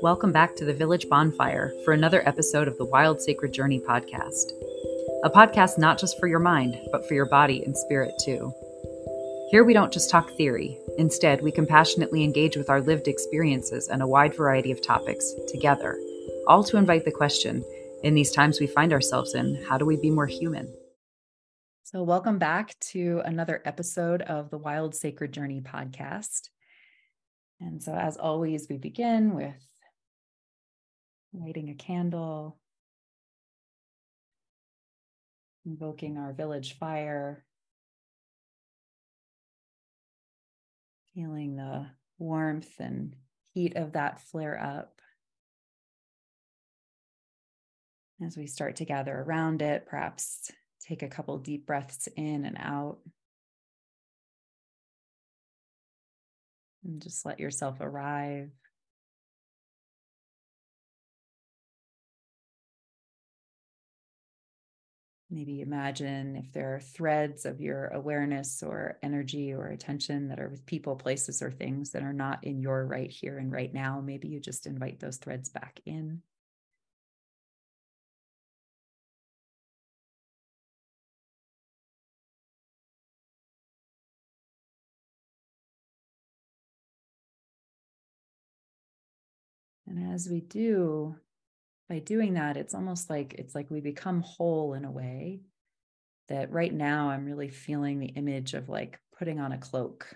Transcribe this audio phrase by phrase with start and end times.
[0.00, 4.52] Welcome back to the Village Bonfire for another episode of the Wild Sacred Journey podcast.
[5.24, 8.52] A podcast not just for your mind, but for your body and spirit too.
[9.50, 14.00] Here we don't just talk theory, instead, we compassionately engage with our lived experiences and
[14.00, 15.98] a wide variety of topics together,
[16.46, 17.64] all to invite the question
[18.04, 20.72] in these times we find ourselves in, how do we be more human?
[21.82, 26.50] So, welcome back to another episode of the Wild Sacred Journey podcast.
[27.60, 29.56] And so, as always, we begin with
[31.32, 32.58] lighting a candle,
[35.66, 37.44] invoking our village fire,
[41.14, 41.86] feeling the
[42.18, 43.14] warmth and
[43.52, 45.00] heat of that flare up.
[48.24, 52.56] As we start to gather around it, perhaps take a couple deep breaths in and
[52.58, 52.98] out.
[56.84, 58.50] And just let yourself arrive.
[65.30, 70.48] Maybe imagine if there are threads of your awareness or energy or attention that are
[70.48, 74.00] with people, places, or things that are not in your right here and right now.
[74.00, 76.22] Maybe you just invite those threads back in.
[89.86, 91.16] And as we do,
[91.88, 95.40] by doing that, it's almost like it's like we become whole in a way
[96.28, 100.14] that right now I'm really feeling the image of like putting on a cloak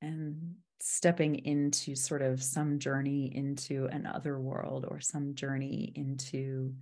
[0.00, 6.74] and stepping into sort of some journey into another world or some journey into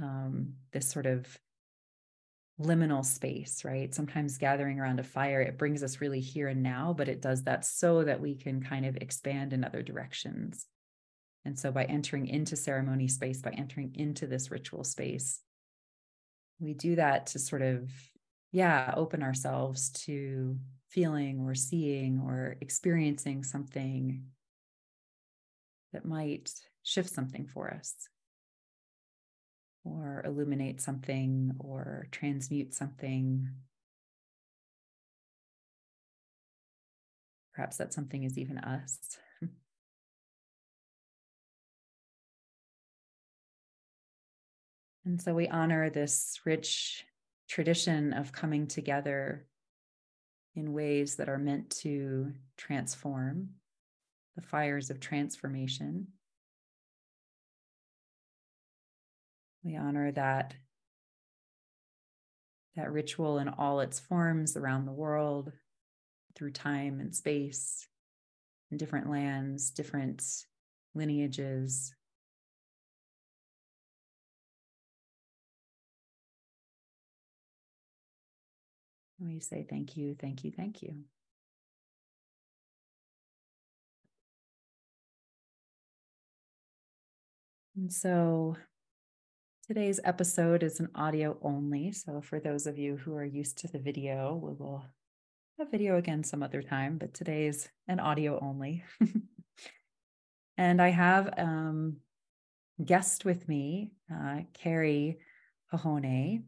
[0.00, 1.26] um, this sort of
[2.60, 3.94] liminal space, right?
[3.94, 7.44] Sometimes gathering around a fire, it brings us really here and now, but it does
[7.44, 10.66] that so that we can kind of expand in other directions.
[11.44, 15.40] And so by entering into ceremony space, by entering into this ritual space,
[16.58, 17.90] we do that to sort of,
[18.52, 20.58] yeah, open ourselves to
[20.88, 24.24] feeling or seeing or experiencing something
[25.92, 26.52] that might
[26.82, 27.94] shift something for us
[29.84, 33.48] or illuminate something or transmute something.
[37.54, 38.98] Perhaps that something is even us.
[45.10, 47.04] And so we honor this rich
[47.48, 49.44] tradition of coming together
[50.54, 53.48] in ways that are meant to transform
[54.36, 56.06] the fires of transformation.
[59.64, 60.54] We honor that
[62.76, 65.50] that ritual in all its forms around the world
[66.36, 67.88] through time and space
[68.70, 70.22] in different lands, different
[70.94, 71.92] lineages,
[79.20, 80.94] We say thank you, thank you, thank you.
[87.76, 88.56] And so
[89.66, 91.92] today's episode is an audio only.
[91.92, 94.84] So for those of you who are used to the video, we will
[95.58, 98.84] have video again some other time, but today's an audio only.
[100.58, 101.98] and I have um
[102.82, 105.18] guest with me, uh, Kari
[105.72, 106.44] Hohne.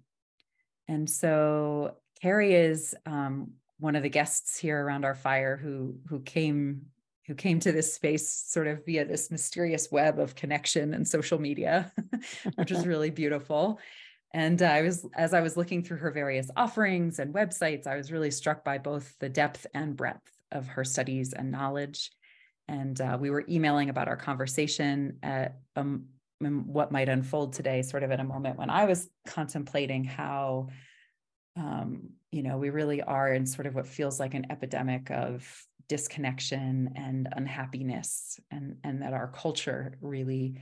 [0.89, 3.51] And so Kari is um,
[3.81, 6.83] one of the guests here around our fire who who came
[7.27, 11.41] who came to this space sort of via this mysterious web of connection and social
[11.41, 11.93] media,
[12.57, 13.79] which is really beautiful.
[14.35, 18.11] And I was, as I was looking through her various offerings and websites, I was
[18.11, 22.11] really struck by both the depth and breadth of her studies and knowledge.
[22.67, 26.07] And uh, we were emailing about our conversation at um,
[26.41, 30.69] what might unfold today, sort of at a moment when I was contemplating how
[31.57, 35.67] um, you know, we really are in sort of what feels like an epidemic of
[35.89, 40.61] disconnection and unhappiness, and and that our culture really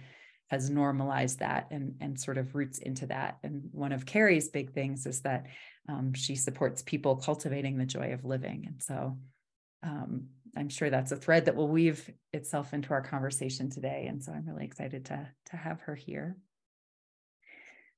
[0.49, 3.39] has normalized that and and sort of roots into that.
[3.43, 5.47] And one of Kari's big things is that
[5.89, 9.19] um, she supports people cultivating the joy of living, and so.
[9.83, 10.27] Um,
[10.57, 14.07] I'm sure that's a thread that will weave itself into our conversation today.
[14.09, 16.37] And so I'm really excited to, to have her here.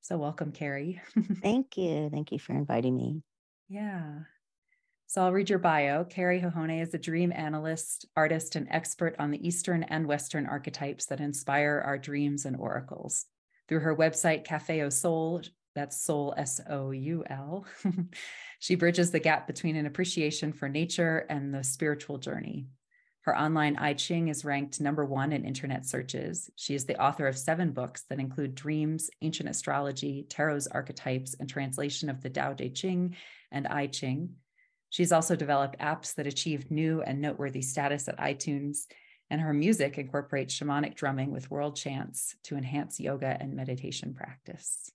[0.02, 1.00] So, welcome, Kari.
[1.42, 2.10] Thank you.
[2.10, 3.22] Thank you for inviting me.
[3.68, 4.18] Yeah.
[5.06, 6.04] So, I'll read your bio.
[6.04, 11.06] Kari Hohne is a dream analyst, artist, and expert on the Eastern and Western archetypes
[11.06, 13.26] that inspire our dreams and oracles.
[13.68, 15.42] Through her website, Cafe au Soul,
[15.76, 17.64] that's Soul, S O U L,
[18.58, 22.66] she bridges the gap between an appreciation for nature and the spiritual journey.
[23.22, 26.50] Her online I Ching is ranked number one in internet searches.
[26.56, 31.48] She is the author of seven books that include Dreams, Ancient Astrology, Tarot's Archetypes, and
[31.48, 33.16] Translation of the Tao Te Ching
[33.52, 34.36] and I Ching.
[34.90, 38.86] She's also developed apps that achieved new and noteworthy status at iTunes,
[39.30, 44.90] and her music incorporates shamanic drumming with world chants to enhance yoga and meditation practice.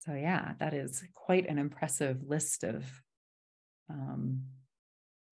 [0.00, 2.84] So, yeah, that is quite an impressive list of
[3.88, 4.42] um,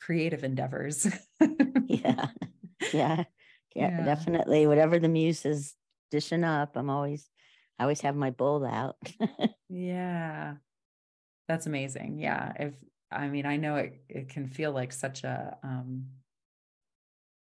[0.04, 1.06] creative endeavors.
[1.86, 2.26] yeah.
[2.92, 3.24] yeah.
[3.74, 4.04] Yeah.
[4.04, 4.66] Definitely.
[4.66, 5.74] Whatever the muse is
[6.10, 7.28] dishing up, I'm always,
[7.78, 8.96] I always have my bowl out.
[9.68, 10.54] yeah.
[11.48, 12.18] That's amazing.
[12.18, 12.52] Yeah.
[12.58, 12.74] If,
[13.10, 16.06] I mean, I know it, it can feel like such a, um,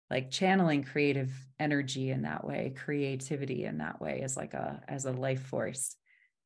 [0.10, 5.06] like channeling creative energy in that way, creativity in that way is like a, as
[5.06, 5.96] a life force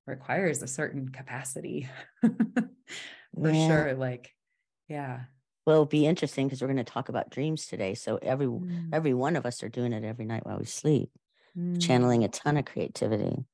[0.08, 1.88] requires a certain capacity
[2.22, 3.68] for yeah.
[3.68, 3.94] sure.
[3.94, 4.32] Like,
[4.88, 5.22] yeah.
[5.72, 7.94] Well, it'll be interesting because we're going to talk about dreams today.
[7.94, 8.90] So every mm.
[8.92, 11.10] every one of us are doing it every night while we sleep,
[11.58, 11.82] mm.
[11.82, 13.46] channeling a ton of creativity.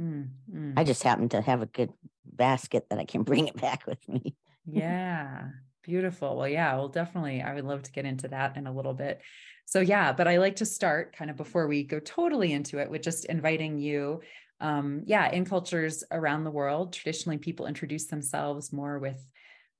[0.00, 0.28] Mm.
[0.74, 1.92] I just happen to have a good
[2.24, 4.36] basket that I can bring it back with me.
[4.64, 5.48] yeah,
[5.82, 6.34] beautiful.
[6.34, 7.42] Well, yeah, well, definitely.
[7.42, 9.20] I would love to get into that in a little bit.
[9.66, 12.90] So, yeah, but I like to start kind of before we go totally into it
[12.90, 14.22] with just inviting you.
[14.60, 19.22] Um, yeah, in cultures around the world, traditionally people introduce themselves more with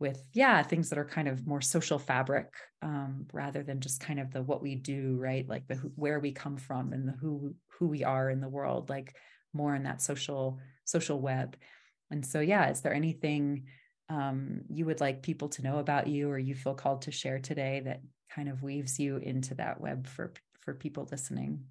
[0.00, 2.52] with yeah things that are kind of more social fabric
[2.82, 5.48] um, rather than just kind of the what we do right?
[5.48, 8.48] Like the who, where we come from and the who who we are in the
[8.48, 9.14] world like
[9.52, 11.56] more in that social social web.
[12.10, 13.64] And so yeah is there anything
[14.10, 17.38] um, you would like people to know about you or you feel called to share
[17.38, 18.02] today that
[18.34, 21.64] kind of weaves you into that web for for people listening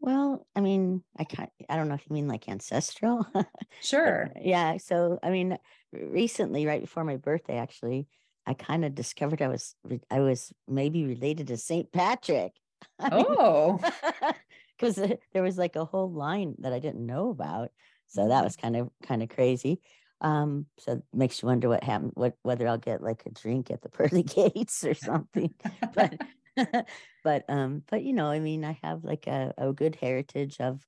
[0.00, 3.26] well, I mean, I can't, I don't know if you mean like ancestral.
[3.80, 4.30] Sure.
[4.40, 4.78] yeah.
[4.78, 5.58] So, I mean,
[5.92, 8.08] recently, right before my birthday, actually,
[8.46, 9.74] I kind of discovered I was,
[10.10, 11.90] I was maybe related to St.
[11.92, 12.52] Patrick.
[13.00, 13.80] Oh,
[14.78, 14.96] because
[15.32, 17.70] there was like a whole line that I didn't know about.
[18.06, 18.44] So that mm-hmm.
[18.44, 19.80] was kind of, kind of crazy.
[20.20, 23.70] Um, so it makes you wonder what happened, what, whether I'll get like a drink
[23.70, 25.54] at the pearly gates or something.
[25.94, 26.14] but
[27.24, 30.86] but um but you know i mean i have like a, a good heritage of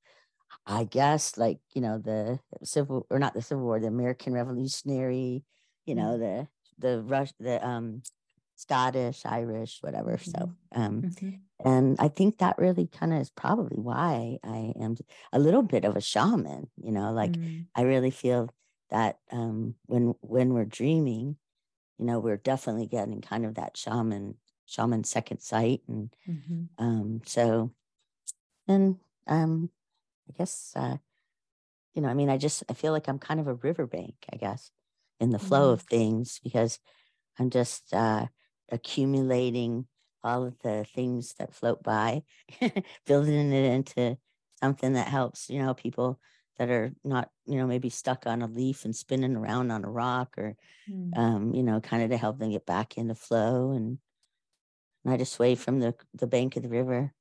[0.67, 5.45] i guess like you know the civil or not the civil war the american revolutionary
[5.87, 6.21] you know mm-hmm.
[6.21, 6.49] the
[6.79, 8.03] the rush the um
[8.57, 10.31] scottish irish whatever mm-hmm.
[10.31, 11.31] so um mm-hmm.
[11.65, 14.97] and i think that really kind of is probably why i am
[15.33, 17.65] a little bit of a shaman you know like mm.
[17.77, 18.49] i really feel
[18.91, 21.37] that um when when we're dreaming
[21.99, 24.35] you know we're definitely getting kind of that shaman
[24.69, 26.65] shaman second sight and mm-hmm.
[26.79, 27.73] um so
[28.69, 29.71] and um
[30.29, 30.97] i guess uh
[31.95, 34.37] you know i mean i just i feel like i'm kind of a riverbank i
[34.37, 34.71] guess
[35.21, 35.73] in the flow mm-hmm.
[35.73, 36.79] of things because
[37.39, 38.27] i'm just uh
[38.71, 39.87] accumulating
[40.23, 42.23] all of the things that float by
[43.07, 44.19] building it into
[44.61, 46.21] something that helps you know people
[46.59, 49.91] that are not you know maybe stuck on a leaf and spinning around on a
[49.91, 50.57] rock or
[50.91, 51.17] mm.
[51.17, 53.99] um, you know kind of to help them get back into flow and
[55.09, 57.15] and I just sway from the the bank of the river.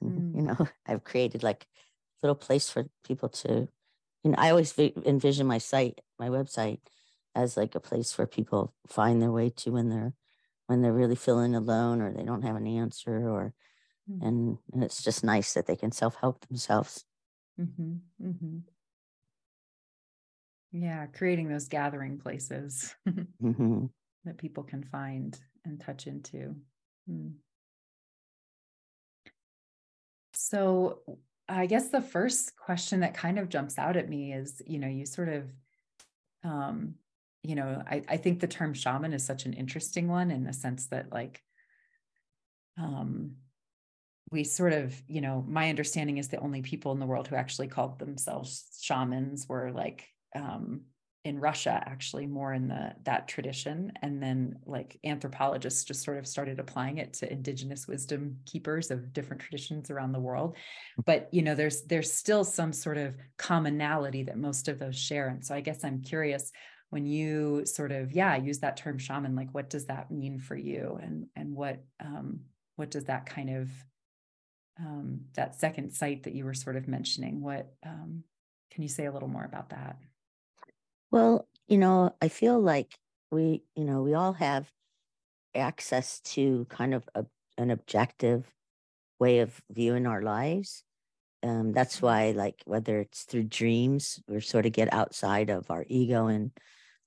[0.00, 0.36] And, mm.
[0.36, 1.66] You know, I've created like
[2.22, 3.68] a little place for people to,
[4.22, 6.78] you know, I always vi- envision my site, my website,
[7.34, 10.12] as like a place where people find their way to when they're
[10.66, 13.52] when they're really feeling alone or they don't have an answer or
[14.08, 14.24] mm.
[14.26, 17.04] and, and it's just nice that they can self-help themselves
[17.60, 17.96] mm-hmm.
[18.24, 18.58] Mm-hmm.
[20.72, 23.86] yeah creating those gathering places mm-hmm.
[24.24, 26.56] that people can find and touch into
[27.06, 27.38] Hmm.
[30.32, 31.00] So,
[31.48, 34.88] I guess the first question that kind of jumps out at me is, you know,
[34.88, 35.50] you sort of,
[36.44, 36.94] um,
[37.42, 40.52] you know, I, I think the term shaman is such an interesting one in the
[40.52, 41.42] sense that, like,
[42.78, 43.36] um,
[44.30, 47.36] we sort of, you know, my understanding is the only people in the world who
[47.36, 50.82] actually called themselves shamans were like um,
[51.24, 53.92] in Russia actually more in the that tradition.
[54.02, 59.12] And then like anthropologists just sort of started applying it to indigenous wisdom keepers of
[59.14, 60.56] different traditions around the world.
[61.04, 65.28] But you know there's there's still some sort of commonality that most of those share.
[65.28, 66.52] And so I guess I'm curious
[66.90, 70.56] when you sort of yeah use that term shaman like what does that mean for
[70.56, 70.98] you?
[71.02, 72.40] And and what um
[72.76, 73.70] what does that kind of
[74.78, 78.24] um that second sight that you were sort of mentioning what um
[78.72, 79.96] can you say a little more about that
[81.14, 82.98] well, you know, I feel like
[83.30, 84.68] we, you know, we all have
[85.54, 87.24] access to kind of a,
[87.56, 88.52] an objective
[89.20, 90.82] way of viewing our lives.
[91.44, 92.06] Um, that's mm-hmm.
[92.06, 96.50] why, like, whether it's through dreams, we sort of get outside of our ego and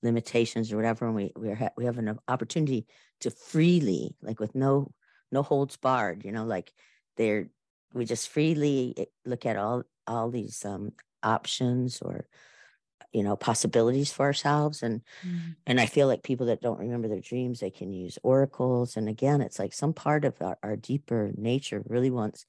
[0.02, 2.86] limitations or whatever, and we we ha- we have an opportunity
[3.20, 4.90] to freely, like, with no
[5.30, 6.72] no holds barred you know like
[7.18, 7.50] they're
[7.92, 12.26] we just freely eh, look at all all these um options or
[13.12, 15.54] you know possibilities for ourselves and mm.
[15.66, 19.08] and i feel like people that don't remember their dreams they can use oracles and
[19.08, 22.44] again it's like some part of our, our deeper nature really wants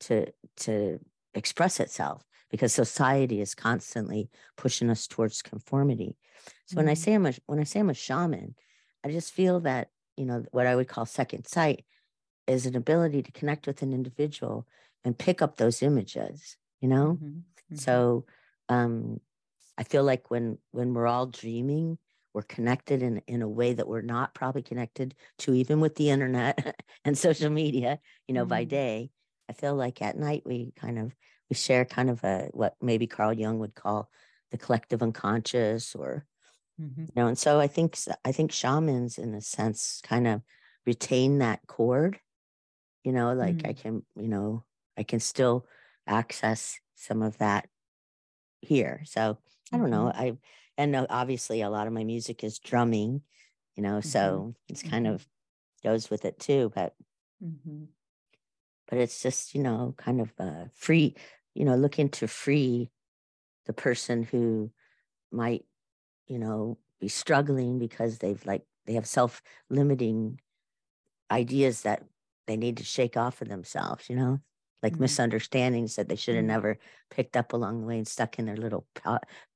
[0.00, 0.98] to to
[1.34, 6.16] express itself because society is constantly pushing us towards conformity
[6.66, 6.76] so mm.
[6.78, 7.02] when i mm-hmm.
[7.02, 8.54] say i'm a when i say i'm a shaman
[9.04, 11.84] i just feel that you know what i would call second sight
[12.46, 14.66] is an ability to connect with an individual
[15.04, 17.26] and pick up those images you know mm-hmm.
[17.26, 17.76] Mm-hmm.
[17.76, 18.24] so
[18.70, 19.20] um
[19.78, 21.98] I feel like when when we're all dreaming,
[22.34, 26.10] we're connected in in a way that we're not probably connected to even with the
[26.10, 28.50] internet and social media, you know, mm-hmm.
[28.50, 29.10] by day.
[29.48, 31.14] I feel like at night we kind of
[31.48, 34.10] we share kind of a what maybe Carl Jung would call
[34.50, 36.26] the collective unconscious or
[36.80, 37.02] mm-hmm.
[37.02, 40.42] you know, and so I think I think shamans in a sense kind of
[40.86, 42.18] retain that cord,
[43.04, 43.68] you know, like mm-hmm.
[43.68, 44.64] I can, you know,
[44.96, 45.66] I can still
[46.06, 47.68] access some of that
[48.60, 49.02] here.
[49.04, 49.38] So
[49.72, 50.12] I don't know.
[50.14, 50.20] Mm-hmm.
[50.20, 50.36] I
[50.76, 53.22] and obviously a lot of my music is drumming,
[53.74, 54.08] you know, mm-hmm.
[54.08, 55.16] so it's kind mm-hmm.
[55.16, 55.26] of
[55.82, 56.72] goes with it too.
[56.74, 56.94] But
[57.42, 57.84] mm-hmm.
[58.88, 61.16] but it's just you know kind of uh, free,
[61.54, 62.90] you know, looking to free
[63.66, 64.70] the person who
[65.30, 65.64] might
[66.26, 70.40] you know be struggling because they've like they have self limiting
[71.30, 72.02] ideas that
[72.46, 74.08] they need to shake off of themselves.
[74.08, 74.40] You know
[74.82, 75.02] like mm-hmm.
[75.02, 76.48] misunderstandings that they should have mm-hmm.
[76.48, 76.78] never
[77.10, 78.86] picked up along the way and stuck in their little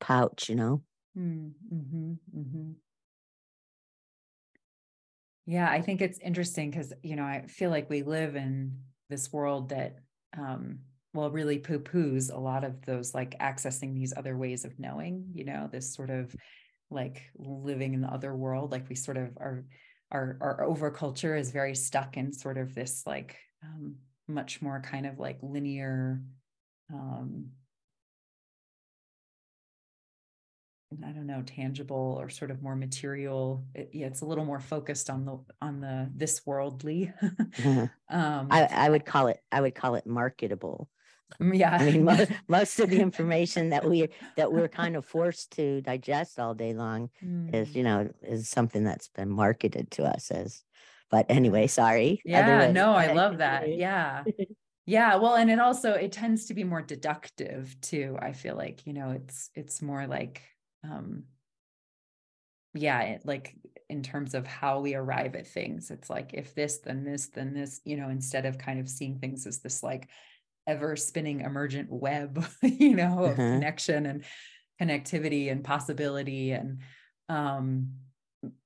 [0.00, 0.82] pouch, you know?
[1.16, 2.12] Mm-hmm.
[2.36, 2.70] Mm-hmm.
[5.46, 8.78] Yeah, I think it's interesting because, you know, I feel like we live in
[9.10, 9.96] this world that,
[10.38, 10.78] um,
[11.14, 15.26] well, really poo poos a lot of those like accessing these other ways of knowing,
[15.34, 16.34] you know, this sort of
[16.90, 18.70] like living in the other world.
[18.70, 19.64] Like we sort of are,
[20.10, 23.96] our, our over culture is very stuck in sort of this like, um,
[24.32, 26.20] much more kind of like linear
[26.92, 27.50] um
[31.04, 33.64] I don't know, tangible or sort of more material.
[33.74, 37.12] It, yeah, it's a little more focused on the on the this worldly.
[37.22, 37.80] mm-hmm.
[38.14, 40.88] um, I, I would call it I would call it marketable.
[41.40, 45.04] Mm, yeah, I mean most, most of the information that we that we're kind of
[45.04, 47.54] forced to digest all day long mm.
[47.54, 50.62] is you know is something that's been marketed to us as
[51.12, 52.22] but anyway, sorry.
[52.24, 53.68] Yeah, no, I love that.
[53.76, 54.24] Yeah.
[54.84, 58.18] Yeah, well, and it also it tends to be more deductive too.
[58.20, 60.42] I feel like, you know, it's it's more like
[60.82, 61.22] um
[62.74, 63.54] yeah, it, like
[63.88, 65.92] in terms of how we arrive at things.
[65.92, 69.18] It's like if this then this then this, you know, instead of kind of seeing
[69.18, 70.08] things as this like
[70.66, 73.54] ever spinning emergent web, you know, of mm-hmm.
[73.54, 74.24] connection and
[74.80, 76.80] connectivity and possibility and
[77.28, 77.92] um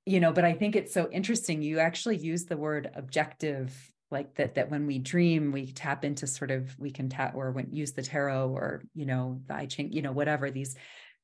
[0.05, 4.35] you know but i think it's so interesting you actually use the word objective like
[4.37, 7.69] that that when we dream we tap into sort of we can tap or when
[7.73, 10.77] use the tarot or you know the i ching you know whatever these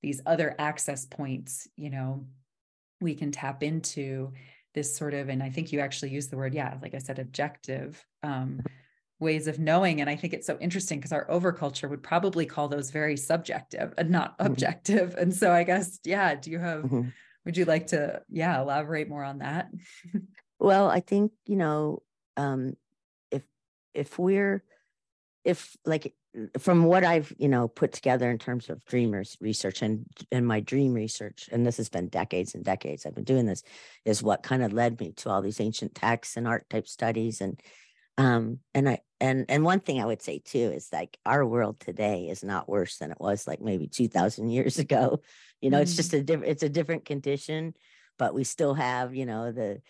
[0.03, 2.27] these other access points you know
[3.01, 4.33] we can tap into
[4.75, 7.19] this sort of and i think you actually use the word yeah like i said
[7.19, 8.61] objective um
[9.21, 12.67] ways of knowing and i think it's so interesting because our overculture would probably call
[12.67, 14.49] those very subjective and not mm-hmm.
[14.51, 15.21] objective mm-hmm.
[15.21, 17.09] and so i guess yeah do you have mm-hmm
[17.45, 19.69] would you like to, yeah, elaborate more on that?
[20.59, 22.03] well, I think, you know,
[22.37, 22.75] um,
[23.31, 23.43] if,
[23.95, 24.63] if we're,
[25.45, 26.15] if like
[26.59, 30.61] from what I've, you know, put together in terms of dreamers research and, and my
[30.61, 33.63] dream research, and this has been decades and decades I've been doing this,
[34.05, 37.41] is what kind of led me to all these ancient texts and archetype studies.
[37.41, 37.61] And,
[38.17, 41.81] um, and I, and, and one thing I would say too is like our world
[41.81, 45.21] today is not worse than it was like maybe 2000 years ago
[45.63, 45.83] you know mm-hmm.
[45.83, 47.75] it's just a different it's a different condition
[48.19, 49.81] but we still have you know the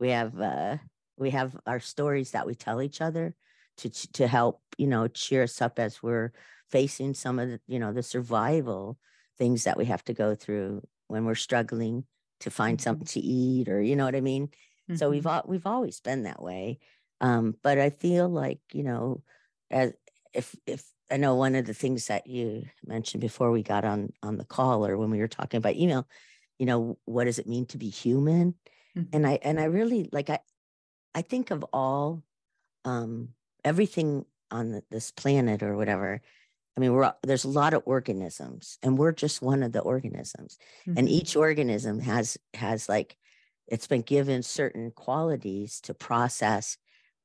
[0.00, 0.76] we have uh
[1.16, 3.34] we have our stories that we tell each other
[3.76, 6.32] to to help you know cheer us up as we're
[6.70, 8.98] facing some of the you know the survival
[9.36, 12.04] things that we have to go through when we're struggling
[12.40, 12.84] to find mm-hmm.
[12.84, 14.96] something to eat or you know what i mean mm-hmm.
[14.96, 15.50] so we've mm-hmm.
[15.50, 16.78] we've always been that way
[17.20, 19.22] um but i feel like you know
[19.70, 19.92] as
[20.32, 24.12] if if I know one of the things that you mentioned before we got on
[24.22, 26.06] on the call or when we were talking about email,
[26.58, 28.54] you know, what does it mean to be human?
[28.96, 29.16] Mm-hmm.
[29.16, 30.40] And I and I really like I
[31.14, 32.22] I think of all
[32.84, 33.30] um
[33.64, 36.20] everything on this planet or whatever.
[36.76, 40.58] I mean, we're there's a lot of organisms, and we're just one of the organisms.
[40.86, 40.98] Mm-hmm.
[40.98, 43.16] And each organism has has like
[43.66, 46.78] it's been given certain qualities to process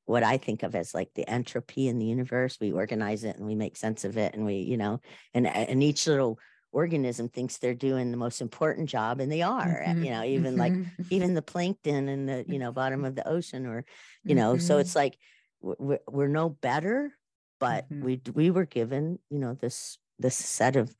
[0.06, 2.58] what I think of as like the entropy in the universe.
[2.60, 5.00] We organize it and we make sense of it, and we, you know,
[5.32, 6.38] and and each little
[6.74, 10.02] organism thinks they're doing the most important job and they are mm-hmm.
[10.02, 11.02] you know even like mm-hmm.
[11.10, 13.84] even the plankton in the you know bottom of the ocean or
[14.24, 14.60] you know mm-hmm.
[14.60, 15.16] so it's like
[15.62, 17.12] we're, we're no better
[17.60, 18.04] but mm-hmm.
[18.04, 20.94] we we were given you know this this set of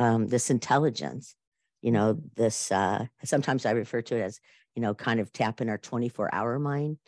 [0.00, 1.36] um this intelligence
[1.82, 2.26] you know mm-hmm.
[2.34, 4.40] this uh sometimes i refer to it as
[4.74, 6.98] you know kind of tapping our 24 hour mind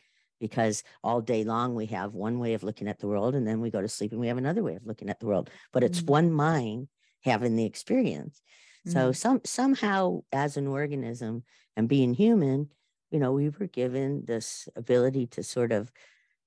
[0.41, 3.61] because all day long we have one way of looking at the world and then
[3.61, 5.83] we go to sleep and we have another way of looking at the world but
[5.83, 6.13] it's mm-hmm.
[6.13, 6.89] one mind
[7.23, 8.43] having the experience
[8.87, 8.93] mm-hmm.
[8.93, 11.43] so some somehow as an organism
[11.77, 12.69] and being human
[13.11, 15.91] you know we were given this ability to sort of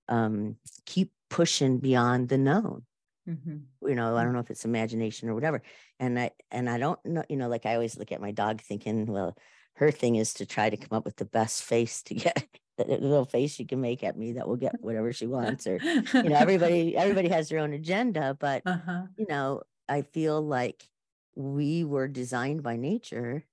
[0.10, 2.84] um, keep pushing beyond the known
[3.28, 3.88] mm-hmm.
[3.88, 5.62] you know i don't know if it's imagination or whatever
[6.00, 8.62] and i and i don't know you know like i always look at my dog
[8.62, 9.36] thinking well
[9.76, 12.86] her thing is to try to come up with the best face to get the
[12.86, 16.24] little face she can make at me that will get whatever she wants or you
[16.24, 19.04] know everybody everybody has their own agenda but uh-huh.
[19.18, 20.88] you know i feel like
[21.36, 23.44] we were designed by nature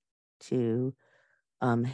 [0.41, 0.95] to
[1.61, 1.87] um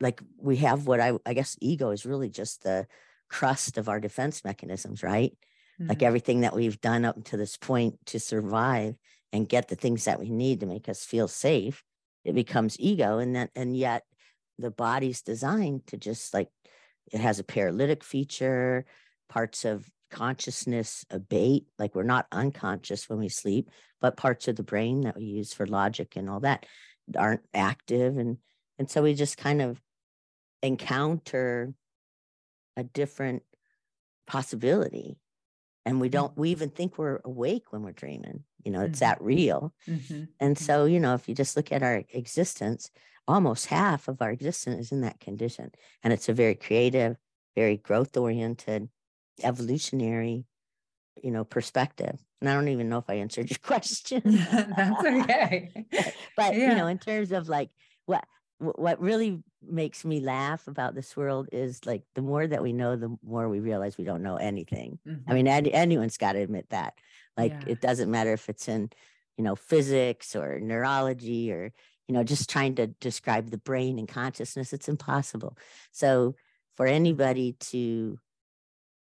[0.00, 2.86] like we have what i i guess ego is really just the
[3.28, 5.36] crust of our defense mechanisms right
[5.80, 5.88] mm-hmm.
[5.88, 8.94] like everything that we've done up to this point to survive
[9.32, 11.82] and get the things that we need to make us feel safe
[12.24, 14.04] it becomes ego and then and yet
[14.58, 16.48] the body's designed to just like
[17.12, 18.84] it has a paralytic feature
[19.28, 23.70] parts of consciousness abate like we're not unconscious when we sleep
[24.00, 26.64] but parts of the brain that we use for logic and all that
[27.16, 28.38] aren't active and
[28.78, 29.80] and so we just kind of
[30.62, 31.74] encounter
[32.76, 33.42] a different
[34.26, 35.18] possibility
[35.84, 39.10] and we don't we even think we're awake when we're dreaming you know it's mm-hmm.
[39.10, 40.24] that real mm-hmm.
[40.40, 40.64] and mm-hmm.
[40.64, 42.90] so you know if you just look at our existence
[43.28, 45.70] almost half of our existence is in that condition
[46.02, 47.16] and it's a very creative
[47.54, 48.88] very growth oriented
[49.42, 50.44] evolutionary
[51.22, 54.22] you know perspective and i don't even know if i answered your question
[54.76, 55.70] that's okay
[56.36, 56.70] but yeah.
[56.70, 57.70] you know in terms of like
[58.06, 58.24] what
[58.58, 62.96] what really makes me laugh about this world is like the more that we know
[62.96, 65.30] the more we realize we don't know anything mm-hmm.
[65.30, 66.94] i mean any, anyone's got to admit that
[67.36, 67.72] like yeah.
[67.72, 68.88] it doesn't matter if it's in
[69.36, 71.72] you know physics or neurology or
[72.08, 75.56] you know just trying to describe the brain and consciousness it's impossible
[75.92, 76.34] so
[76.76, 78.18] for anybody to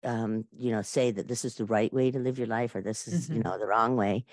[0.04, 2.82] um, you know say that this is the right way to live your life or
[2.82, 3.36] this is mm-hmm.
[3.36, 4.24] you know the wrong way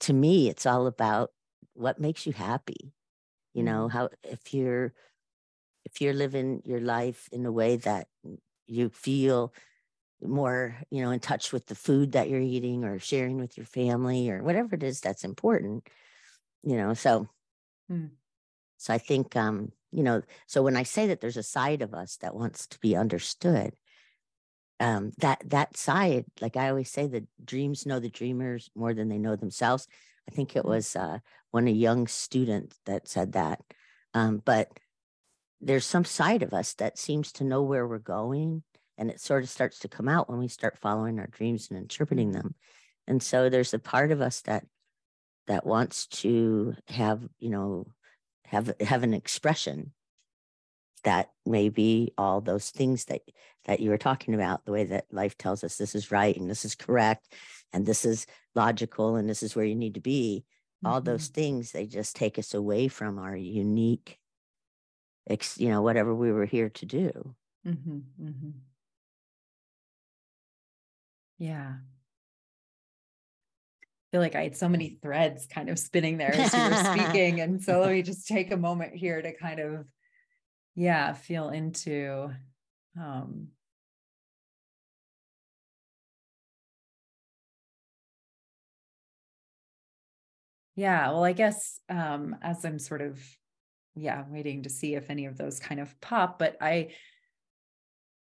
[0.00, 1.30] to me it's all about
[1.74, 2.92] what makes you happy
[3.54, 3.96] you know mm-hmm.
[3.96, 4.92] how if you're
[5.84, 8.06] if you're living your life in a way that
[8.66, 9.52] you feel
[10.22, 13.66] more you know in touch with the food that you're eating or sharing with your
[13.66, 15.88] family or whatever it is that's important
[16.62, 17.26] you know so
[17.90, 18.10] mm.
[18.80, 21.92] So i think um you know so when i say that there's a side of
[21.92, 23.74] us that wants to be understood
[24.80, 29.08] um that that side like i always say the dreams know the dreamers more than
[29.08, 29.86] they know themselves
[30.28, 30.68] i think it mm.
[30.68, 31.18] was uh
[31.50, 33.60] one a young student that said that
[34.14, 34.68] um but
[35.60, 38.62] there's some side of us that seems to know where we're going
[38.96, 41.78] and it sort of starts to come out when we start following our dreams and
[41.78, 42.38] interpreting mm-hmm.
[42.38, 42.54] them
[43.06, 44.64] and so there's a part of us that
[45.46, 47.86] that wants to have you know
[48.50, 49.92] have have an expression
[51.04, 53.22] that may be all those things that
[53.64, 56.50] that you were talking about the way that life tells us this is right and
[56.50, 57.32] this is correct
[57.72, 60.92] and this is logical and this is where you need to be mm-hmm.
[60.92, 61.40] all those mm-hmm.
[61.40, 64.18] things they just take us away from our unique
[65.56, 67.34] you know whatever we were here to do
[67.66, 67.98] mm-hmm.
[68.20, 68.50] Mm-hmm.
[71.40, 71.76] Yeah.
[74.12, 77.40] Feel like I had so many threads kind of spinning there as you were speaking.
[77.40, 79.86] And so let me just take a moment here to kind of,
[80.74, 82.30] yeah, feel into
[83.00, 83.48] um,
[90.80, 93.20] yeah well i guess um as i'm sort of
[93.94, 96.88] yeah waiting to see if any of those kind of pop but i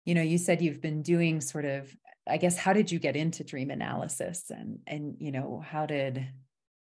[0.05, 1.95] you know you said you've been doing sort of
[2.27, 6.27] I guess how did you get into dream analysis and and you know how did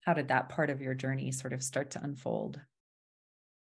[0.00, 2.60] how did that part of your journey sort of start to unfold?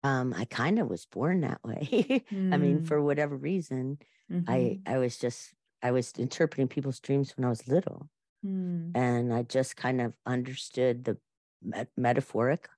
[0.02, 2.24] Um, I kind of was born that way.
[2.30, 2.54] mm.
[2.54, 2.86] I mean, mm.
[2.86, 3.98] for whatever reason,
[4.30, 4.50] mm-hmm.
[4.50, 8.08] I I was just I was interpreting people's dreams when I was little,
[8.44, 8.92] mm.
[8.94, 11.16] and I just kind of understood the
[11.62, 12.68] met- metaphoric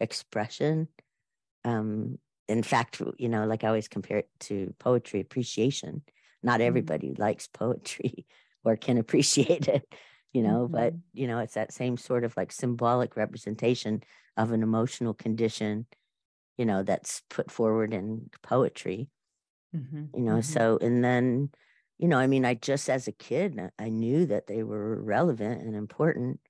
[0.00, 0.88] expression.
[1.64, 6.02] Um, in fact, you know, like I always compare it to poetry appreciation
[6.42, 6.68] not mm-hmm.
[6.68, 7.22] everybody mm-hmm.
[7.22, 8.26] likes poetry
[8.64, 9.86] or can appreciate it
[10.32, 10.74] you know mm-hmm.
[10.74, 14.02] but you know it's that same sort of like symbolic representation
[14.36, 15.86] of an emotional condition
[16.56, 19.08] you know that's put forward in poetry
[19.74, 20.04] mm-hmm.
[20.14, 20.40] you know mm-hmm.
[20.40, 21.50] so and then
[21.98, 25.62] you know i mean i just as a kid i knew that they were relevant
[25.62, 26.40] and important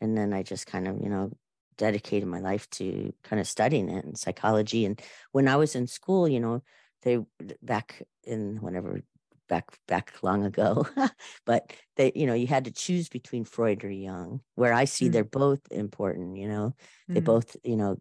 [0.00, 1.30] and then i just kind of you know
[1.76, 4.84] dedicated my life to kind of studying it and psychology.
[4.84, 5.00] And
[5.32, 6.62] when I was in school, you know,
[7.02, 7.18] they
[7.62, 9.02] back in whenever
[9.48, 10.86] back back long ago,
[11.46, 14.40] but they, you know, you had to choose between Freud or Jung.
[14.54, 15.12] Where I see mm.
[15.12, 16.36] they're both important.
[16.36, 16.74] You know,
[17.08, 17.24] they mm.
[17.24, 17.98] both, you know,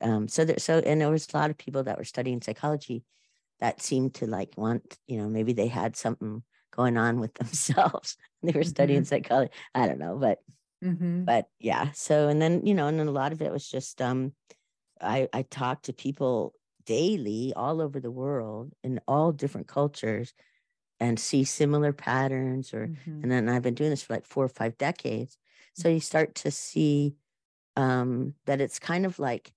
[0.00, 3.04] um, so there, so and there was a lot of people that were studying psychology
[3.60, 8.16] that seemed to like want, you know, maybe they had something going on with themselves.
[8.42, 9.06] they were studying mm-hmm.
[9.06, 9.52] psychology.
[9.74, 10.38] I don't know, but
[10.84, 11.24] mm-hmm.
[11.24, 11.90] but yeah.
[11.92, 14.32] So and then you know, and then a lot of it was just um,
[15.00, 20.32] I I talked to people daily all over the world in all different cultures
[20.98, 23.22] and see similar patterns or mm-hmm.
[23.22, 25.36] and then I've been doing this for like four or five decades.
[25.74, 27.16] So you start to see
[27.76, 29.52] um that it's kind of like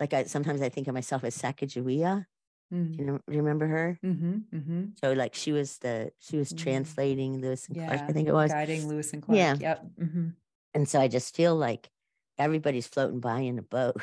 [0.00, 2.26] like I sometimes I think of myself as Sacagawea
[2.72, 2.92] Mm.
[2.92, 3.98] Do you know, remember her?
[4.04, 4.84] Mm-hmm, mm-hmm.
[5.02, 6.58] So like she was the she was mm.
[6.58, 9.38] translating Lewis and yeah, Clark, I think it was guiding Lewis and Clark.
[9.38, 9.56] Yeah.
[9.58, 9.86] Yep.
[10.00, 10.28] Mm-hmm.
[10.74, 11.88] And so I just feel like
[12.38, 14.02] everybody's floating by in a boat.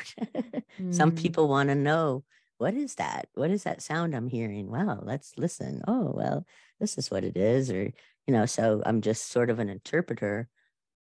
[0.92, 1.18] Some mm.
[1.18, 2.24] people want to know
[2.58, 3.28] what is that?
[3.34, 4.70] What is that sound I'm hearing?
[4.70, 5.82] Well, let's listen.
[5.88, 6.46] Oh, well,
[6.80, 7.70] this is what it is.
[7.72, 10.48] Or, you know, so I'm just sort of an interpreter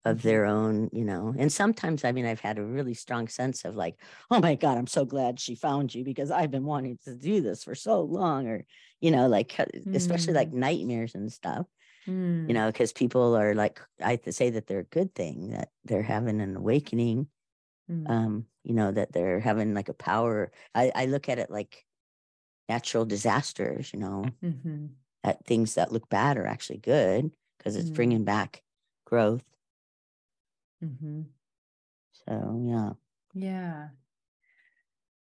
[0.05, 1.33] of their own, you know.
[1.37, 3.99] And sometimes, I mean, I've had a really strong sense of like,
[4.31, 7.41] oh my God, I'm so glad she found you because I've been wanting to do
[7.41, 8.65] this for so long, or,
[9.01, 9.95] you know, like, mm.
[9.95, 10.55] especially like mm.
[10.55, 11.65] nightmares and stuff,
[12.07, 12.47] mm.
[12.47, 16.03] you know, because people are like, I say that they're a good thing that they're
[16.03, 17.27] having an awakening,
[17.91, 18.09] mm.
[18.09, 20.51] um, you know, that they're having like a power.
[20.75, 21.85] I, I look at it like
[22.67, 24.87] natural disasters, you know, mm-hmm.
[25.23, 27.95] that things that look bad are actually good because it's mm.
[27.95, 28.61] bringing back
[29.05, 29.43] growth
[30.83, 31.21] Mm-hmm.
[32.27, 32.91] So yeah.
[33.33, 33.87] Yeah.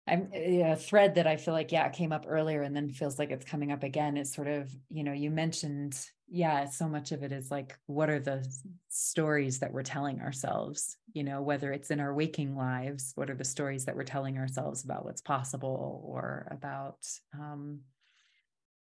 [0.07, 3.19] I'm a thread that I feel like, yeah, it came up earlier and then feels
[3.19, 4.17] like it's coming up again.
[4.17, 5.99] Is sort of, you know, you mentioned,
[6.31, 8.47] yeah, so much of it is like, what are the
[8.89, 10.97] stories that we're telling ourselves?
[11.13, 14.39] You know, whether it's in our waking lives, what are the stories that we're telling
[14.39, 17.81] ourselves about what's possible or about, um,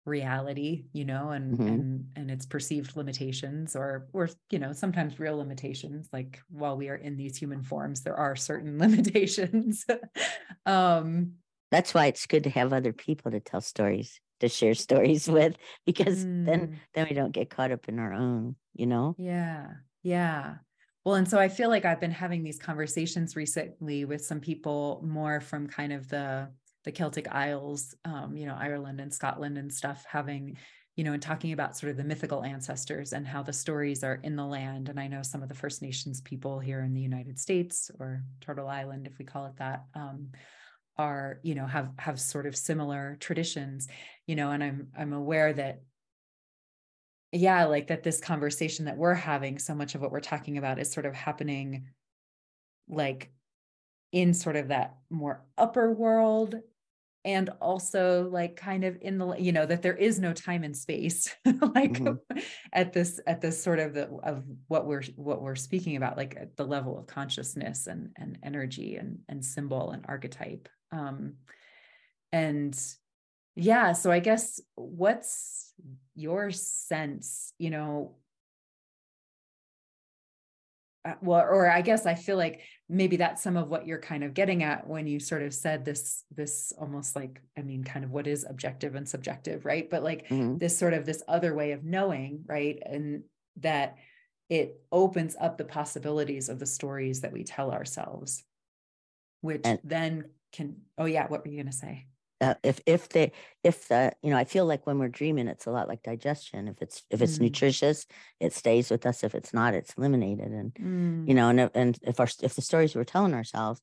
[0.06, 1.68] reality you know and mm-hmm.
[1.68, 6.90] and and its perceived limitations or or you know sometimes real limitations like while we
[6.90, 9.86] are in these human forms there are certain limitations
[10.66, 11.32] um
[11.72, 15.56] that's why it's good to have other people to tell stories to share stories with
[15.86, 16.46] because mm.
[16.46, 19.68] then then we don't get caught up in our own you know yeah
[20.04, 20.56] yeah
[21.04, 25.02] well and so i feel like i've been having these conversations recently with some people
[25.06, 26.48] more from kind of the
[26.84, 30.58] the Celtic Isles, um, you know, Ireland and Scotland and stuff, having,
[30.96, 34.20] you know, and talking about sort of the mythical ancestors and how the stories are
[34.24, 34.90] in the land.
[34.90, 38.24] And I know some of the First Nations people here in the United States or
[38.42, 40.30] Turtle Island, if we call it that, um,
[40.98, 43.88] are you know have have sort of similar traditions,
[44.28, 45.82] you know, and I'm I'm aware that
[47.32, 50.80] yeah like that this conversation that we're having so much of what we're talking about
[50.80, 51.88] is sort of happening
[52.88, 53.32] like
[54.12, 56.56] in sort of that more upper world
[57.26, 60.76] and also like kind of in the you know that there is no time and
[60.76, 62.38] space like mm-hmm.
[62.74, 66.36] at this at this sort of the of what we're what we're speaking about like
[66.40, 71.34] at the level of consciousness and and energy and and symbol and archetype um
[72.32, 72.80] and
[73.56, 75.74] yeah so i guess what's
[76.16, 78.16] your sense you know?
[81.06, 84.24] Uh, well or i guess i feel like maybe that's some of what you're kind
[84.24, 88.06] of getting at when you sort of said this this almost like i mean kind
[88.06, 89.90] of what is objective and subjective right?
[89.90, 90.60] But like mm-hmm.
[90.60, 92.82] this sort of this other way of knowing right?
[92.86, 93.24] And
[93.58, 93.98] that
[94.50, 98.44] it opens up the possibilities of the stories that we tell ourselves
[99.42, 102.06] which and, then can oh yeah what were you going to say?
[102.42, 103.32] Uh, if if they
[103.64, 106.68] if the you know i feel like when we're dreaming it's a lot like digestion.
[106.68, 107.42] If it's if it's mm.
[107.42, 108.06] nutritious
[108.40, 109.24] it stays with us.
[109.24, 110.52] If it's not it's eliminated.
[110.52, 111.28] And mm.
[111.28, 113.82] you know and and if our if the stories we're telling ourselves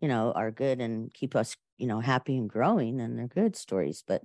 [0.00, 3.56] you know are good and keep us you know happy and growing then they're good
[3.56, 4.02] stories.
[4.06, 4.22] But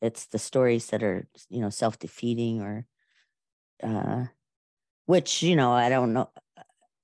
[0.00, 2.86] it's the stories that are you know self-defeating or
[3.82, 4.24] uh
[5.06, 6.30] which you know i don't know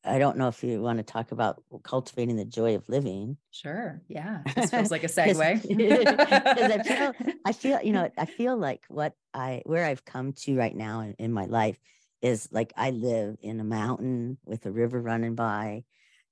[0.06, 3.36] I don't know if you want to talk about cultivating the joy of living.
[3.50, 4.00] Sure.
[4.08, 4.42] Yeah.
[4.54, 5.36] This feels like a segue.
[6.06, 7.14] I feel,
[7.44, 11.00] I feel, you know, I feel like what I, where I've come to right now
[11.00, 11.78] in, in my life
[12.22, 15.84] is like I live in a mountain with a river running by,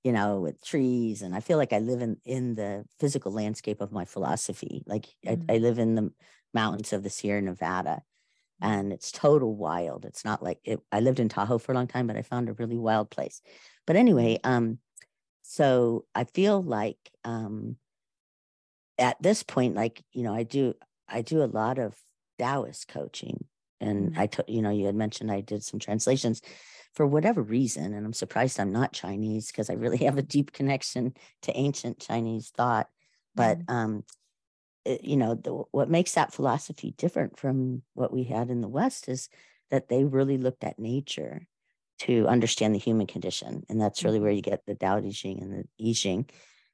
[0.02, 1.22] you know, with trees.
[1.22, 4.82] And I feel like I live in, in the physical landscape of my philosophy.
[4.86, 5.50] Like mm-hmm.
[5.50, 5.62] I, I mm.
[5.62, 6.12] live in the
[6.52, 8.02] mountains of the Sierra Nevada
[8.60, 10.04] and it's total wild.
[10.04, 12.48] It's not like it, I lived in Tahoe for a long time, but I found
[12.48, 13.42] a really wild place.
[13.86, 14.50] But anyway, mm-hmm.
[14.50, 14.78] um,
[15.42, 17.76] so I feel like um,
[18.98, 20.74] at this point, like you know, I do
[21.08, 21.96] I do a lot of
[22.38, 23.44] Taoist coaching,
[23.80, 24.18] and Mhm.
[24.18, 26.40] I took, you know, you had mentioned I did some translations
[26.94, 30.52] for whatever reason, and I'm surprised I'm not Chinese because I really have a deep
[30.52, 32.88] connection to ancient Chinese thought.
[33.34, 33.70] But Mhm.
[33.70, 34.04] um,
[34.86, 39.08] you know, the, what makes that philosophy different from what we had in the West
[39.08, 39.28] is
[39.70, 41.46] that they really looked at nature
[42.00, 44.50] to understand the human condition, and that's really where you mm-hmm.
[44.50, 46.28] get the Tao Te Ching and the I Ching,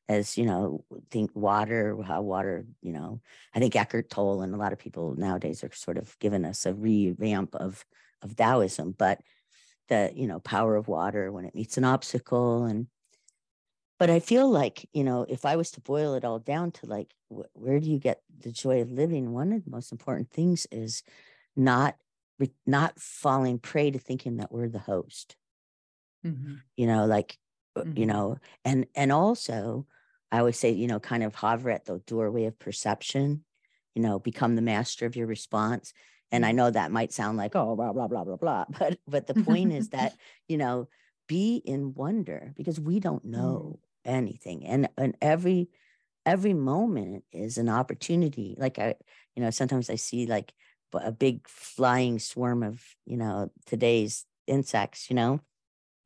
[0.09, 3.21] as you know, think water, how water, you know,
[3.55, 6.67] I think Eckhart Tolle and a lot of people nowadays are sort of giving us
[6.67, 7.85] a revamp of
[8.23, 9.21] of Taoism, but
[9.89, 12.87] the you know power of water when it meets an obstacle and
[14.01, 16.87] but i feel like you know if i was to boil it all down to
[16.87, 20.31] like wh- where do you get the joy of living one of the most important
[20.33, 21.05] things is
[21.57, 21.99] not
[22.67, 25.37] not falling prey to thinking that we're the host
[26.23, 26.63] Mhm.
[26.77, 27.39] you know like
[27.77, 28.07] uh, you Mhm.
[28.07, 29.87] know and and also
[30.33, 33.45] i always say you know kind of hover at the doorway of perception
[33.95, 35.93] you know become the master of your response
[36.33, 36.53] and i Mm.
[36.53, 39.73] know that might sound like oh blah blah blah blah blah but but the point
[39.73, 40.17] is that
[40.49, 40.89] you know
[41.29, 45.69] be in wonder because we don't know anything and and every
[46.27, 48.95] every moment is an opportunity like i
[49.37, 50.55] you know sometimes i see like
[50.95, 55.41] a big flying swarm of you know today's insects you know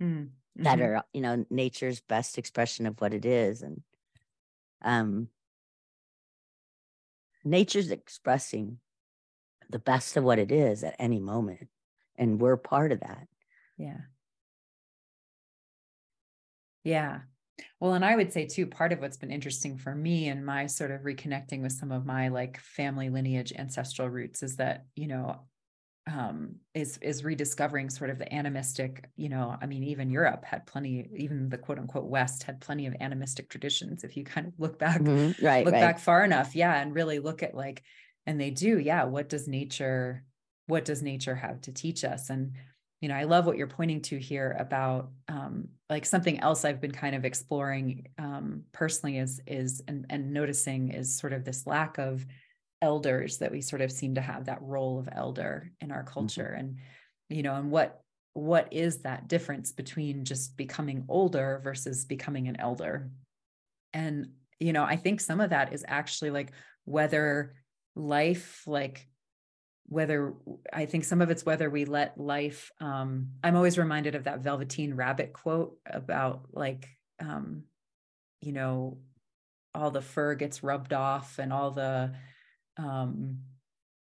[0.00, 0.30] Mm.
[0.62, 0.80] that Mhm.
[0.80, 3.82] are you know nature's best expression of what it is and
[4.82, 5.28] um
[7.44, 8.80] nature's expressing
[9.70, 11.68] the best of what it is at any moment
[12.16, 13.28] and we're part of that
[13.76, 14.06] Yeah.
[16.84, 17.22] Yeah.
[17.80, 20.66] Well, and I would say too, part of what's been interesting for me and my
[20.66, 25.06] sort of reconnecting with some of my like family lineage ancestral roots is that, you
[25.06, 25.48] know,
[26.08, 30.66] um is is rediscovering sort of the animistic you know i mean even europe had
[30.66, 34.58] plenty even the quote unquote west had plenty of animistic traditions if you kind of
[34.58, 35.80] look back Mhm, right look right.
[35.80, 37.84] back far enough yeah and really look at like
[38.26, 40.24] and they do yeah what does nature
[40.66, 42.30] what does nature have to teach us?
[42.30, 42.54] And
[43.00, 46.80] you know i love what you're pointing to here about um like something else i've
[46.80, 51.66] been kind of exploring um personally is is and and noticing is sort of this
[51.66, 52.24] lack of
[52.84, 56.54] elders that we sort of seem to have that role of elder in our culture.
[56.56, 56.76] And
[57.30, 58.02] you know and what
[58.34, 63.10] what is that difference between just becoming older versus becoming an elder?
[63.94, 64.28] And
[64.60, 66.52] you know i think some of that is actually like
[66.84, 67.54] whether
[67.96, 69.08] life like
[69.86, 70.34] whether
[70.72, 74.40] i think some of it's whether we let life um i'm always reminded of that
[74.40, 76.88] velveteen rabbit quote about like
[77.20, 77.62] um
[78.40, 78.98] you know
[79.74, 82.12] all the fur gets rubbed off and all the
[82.78, 83.38] um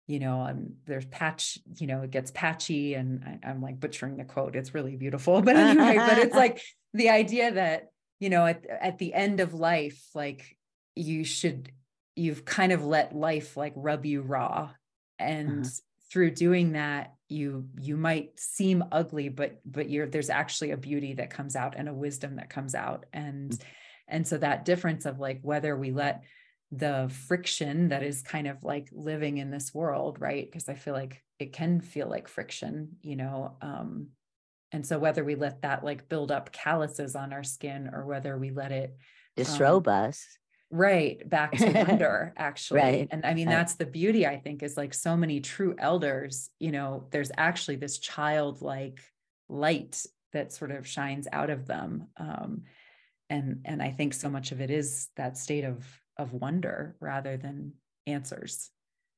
[0.07, 4.17] you know um, there's patch you know it gets patchy and I, i'm like butchering
[4.17, 6.61] the quote it's really beautiful but anyway but it's like
[6.95, 7.89] the idea that
[8.21, 10.57] you know at, at the end of life like
[10.95, 11.71] you should
[12.17, 14.71] you've kind of let life like rub you raw
[15.19, 15.71] and Uh-huh.
[16.11, 21.15] through doing that you you might seem ugly but but you're there's actually a beauty
[21.15, 23.07] that comes out and a wisdom that comes out.
[23.13, 23.59] And
[24.07, 26.25] and so that difference of like whether we let
[26.71, 30.47] the friction that is kind of like living in this world right?
[30.47, 34.09] Because i feel like it can feel like friction you know um
[34.73, 38.37] and so whether we let that like build up calluses on our skin or whether
[38.37, 38.97] we let it
[39.37, 40.27] disrobe us
[40.75, 44.77] right back to wonder actually Right, and i mean that's the beauty i think is
[44.77, 49.01] like so many true elders you know there's actually this childlike
[49.49, 52.63] light that sort of shines out of them um
[53.31, 55.87] and and i think so much of it is that state of
[56.19, 57.73] of wonder rather than
[58.07, 58.71] answers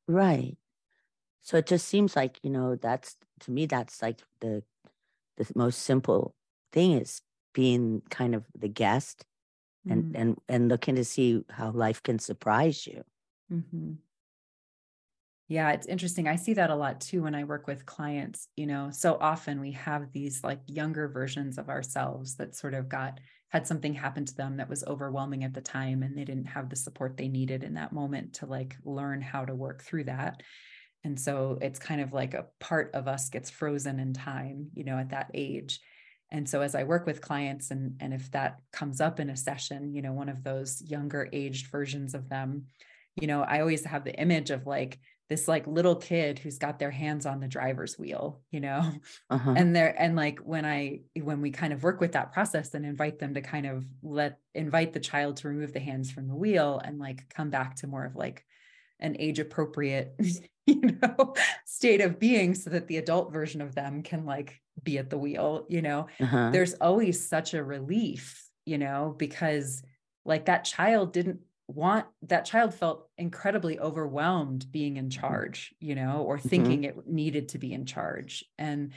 [0.08, 0.56] Right.
[1.42, 4.62] So it just seems like, you know, that's to me, that's like the
[5.36, 6.34] the most simple
[6.72, 7.20] thing is
[7.52, 9.24] being kind of the guest
[9.88, 13.04] and Mm, and and looking to see how life can surprise you.
[13.48, 13.98] mhm.
[15.48, 16.26] Yeah, it's interesting.
[16.26, 18.48] I see that a lot too when I work with clients.
[18.56, 22.88] You know, so often we have these like younger versions of ourselves that sort of
[22.88, 23.20] got
[23.50, 26.68] had something happen to them that was overwhelming at the time and they didn't have
[26.68, 30.42] the support they needed in that moment to like learn how to work through that.
[31.04, 34.84] And so it's kind of like a part of us gets frozen in time, you
[34.84, 35.80] know, at that age.
[36.30, 39.36] And so as I work with clients and and if that comes up in a
[39.36, 42.66] session, you know, one of those younger aged versions of them,
[43.20, 46.78] you know, I always have the image of like this like little kid who's got
[46.78, 48.92] their hands on the driver's wheel, you know,
[49.30, 49.54] Uh-huh.
[49.56, 52.86] and there and like when i when we kind of work with that process and
[52.86, 56.34] invite them to kind of let invite the child to remove the hands from the
[56.34, 58.44] wheel and like come back to more of like
[59.00, 60.14] an age appropriate
[60.66, 61.34] you know
[61.66, 65.18] state of being so that the adult version of them can like be at the
[65.18, 66.50] wheel you know uh-huh.
[66.52, 69.82] there's always such a relief you know because
[70.24, 76.22] like that child didn't want that child felt incredibly overwhelmed being in charge you know
[76.22, 76.48] or Mm-hmm.
[76.48, 78.92] thinking it needed to be in charge and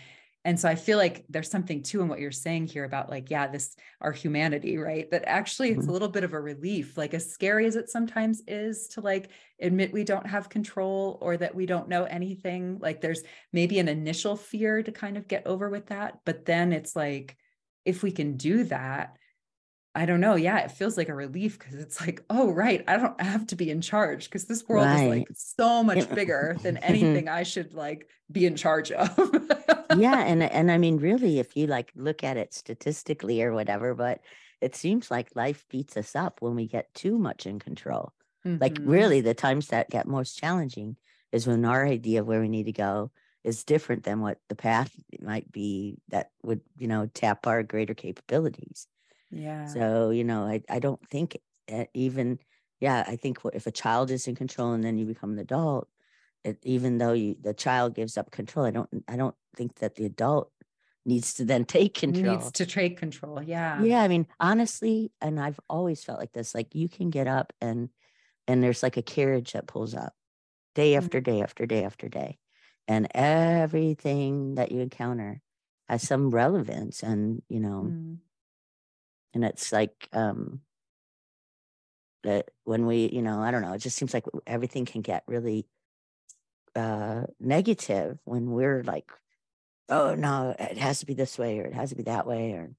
[0.49, 3.29] and so i feel like there's something too in what you're saying here about like
[3.29, 5.12] yeah this our humanity right?
[5.12, 5.91] That actually it's a mm-hmm.
[5.91, 9.29] little bit of a relief like as scary as it sometimes is to like
[9.62, 13.21] admit we don't have control or that we don't know anything like there's
[13.53, 17.38] maybe an initial fear to kind of get over with that but then it's like
[17.85, 19.17] if we can do that
[19.95, 20.36] I don't know.
[20.36, 22.84] Yeah, it feels like a relief because it's like, oh, right.
[22.88, 26.60] I don't have to be in charge because this world is like so much bigger
[26.63, 29.17] than anything I should like be in charge of.
[29.89, 33.95] yeah and and i mean really if you like look at it statistically or whatever
[33.95, 34.21] but
[34.62, 38.13] it seems like life beats us up when we get too much in control
[38.60, 38.88] like Mhm.
[38.88, 40.97] really the times that get most challenging
[41.32, 43.12] is when our idea of where we need to go
[43.43, 47.93] is different than what the path might be that would you know tap our greater
[47.95, 48.88] capabilities
[49.31, 49.65] Yeah.
[49.67, 51.37] so you know i, I don't think
[51.93, 52.39] even
[52.79, 55.87] yeah i think if a child is in control and then you become an adult
[56.43, 59.95] it, even though you the child gives up control i don't i don't think that
[59.95, 60.51] the adult
[61.05, 63.41] needs to then take control Needs to take control.
[63.43, 63.83] Yeah.
[63.83, 67.53] yeah i mean honestly and i've always felt like this like you can get up
[67.61, 67.89] and
[68.47, 70.13] and there's like a carriage that pulls up
[70.75, 70.97] day Mm.
[70.97, 72.39] after day after day after day
[72.87, 75.41] and everything that you encounter
[75.87, 78.17] has some relevance and you know Mm.
[79.33, 80.61] And it's like um
[82.23, 85.23] that when we you know i don't know it just seems like everything can get
[85.27, 85.65] really
[86.75, 89.11] uh negative when we're like
[89.89, 92.51] oh no it has to be this way or it has to be that way
[92.51, 92.71] or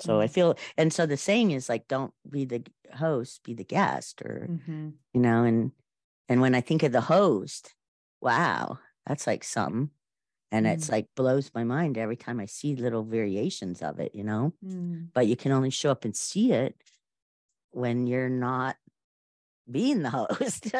[0.00, 0.30] so i Mm.
[0.30, 2.62] feel and so the saying is like don't be the
[2.94, 4.94] host be the guest or Mhm.
[5.12, 5.72] you know and
[6.28, 7.74] and when i think of the host
[8.20, 9.90] wow that's like something
[10.52, 14.24] and it's like blows my mind every time i see little variations of it you
[14.24, 15.10] know Mm.
[15.14, 16.76] but you can only show up and see it
[17.72, 18.76] when you're not
[19.70, 20.72] being the host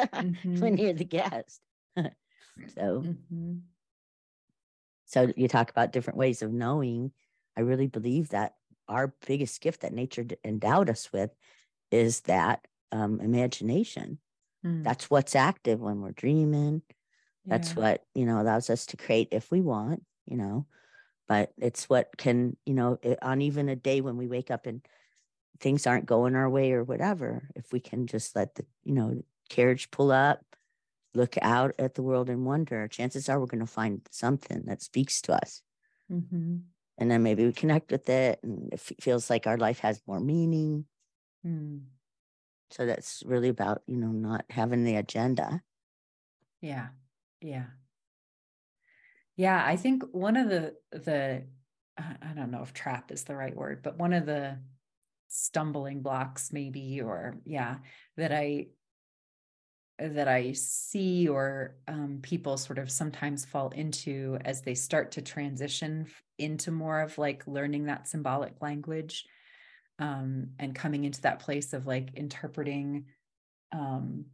[0.59, 0.77] when Mhm.
[0.77, 1.61] you're the guest
[2.67, 3.69] so Mhm.
[5.05, 7.11] so you talk about different ways of knowing
[7.57, 8.55] i really believe that
[8.87, 11.31] our biggest gift that nature endowed us with
[11.91, 14.19] is that um, imagination
[14.63, 14.83] Mm.
[14.83, 16.81] that's what's active when we're dreaming
[17.49, 17.77] that's Yeah.
[17.77, 20.67] what you know allows us to create if we want you know
[21.27, 24.87] but it's what can you know on even a day when we wake up and
[25.59, 29.21] things aren't going our way or whatever if we can just let the you know
[29.49, 30.55] carriage pull up
[31.15, 34.81] look out at the world and wonder chances are we're going to find something that
[34.81, 35.63] speaks to us
[36.09, 36.69] Mhm.
[36.97, 40.19] and then maybe we connect with it and it feels like our life has more
[40.19, 40.85] meaning
[41.43, 41.89] Mm.
[42.71, 45.63] so that's really about you know not having the agenda
[46.61, 46.89] Yeah.
[47.41, 47.65] Yeah.
[49.35, 51.43] Yeah, I think one of the the
[51.97, 54.59] I don't know if trap is the right word, but one of the
[55.29, 57.77] stumbling blocks maybe or yeah,
[58.17, 58.67] that I
[59.97, 65.21] that I see or um, people sort of sometimes fall into as they start to
[65.21, 69.25] transition into more of like learning that symbolic language
[69.99, 73.05] um, and coming into that place of like interpreting
[73.73, 74.25] um,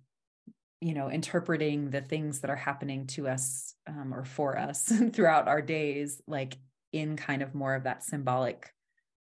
[0.81, 5.47] you know interpreting the things that are happening to us um, or for us throughout
[5.47, 6.57] our days like
[6.91, 8.73] in kind of more of that symbolic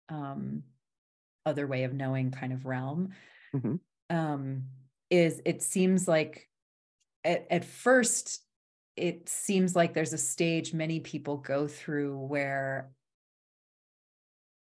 [0.08, 0.62] um,
[1.46, 3.10] other way of knowing kind of realm
[3.54, 3.80] Mhm.
[4.10, 4.64] um,
[5.10, 6.48] is it seems like
[7.24, 8.42] at, at first
[8.96, 12.92] it seems like there's a stage many people go through where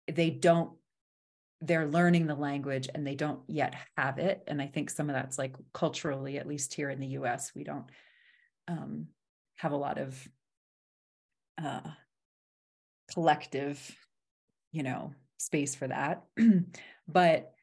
[0.07, 0.73] they don't
[1.61, 5.15] they're learning the language and they don't yet have it and i think some of
[5.15, 7.85] that's like culturally at least here in the us we don't
[8.67, 9.07] um,
[9.55, 10.27] have a lot of
[11.61, 11.81] uh,
[13.13, 13.95] collective
[14.71, 16.23] you know space for that
[17.07, 17.53] but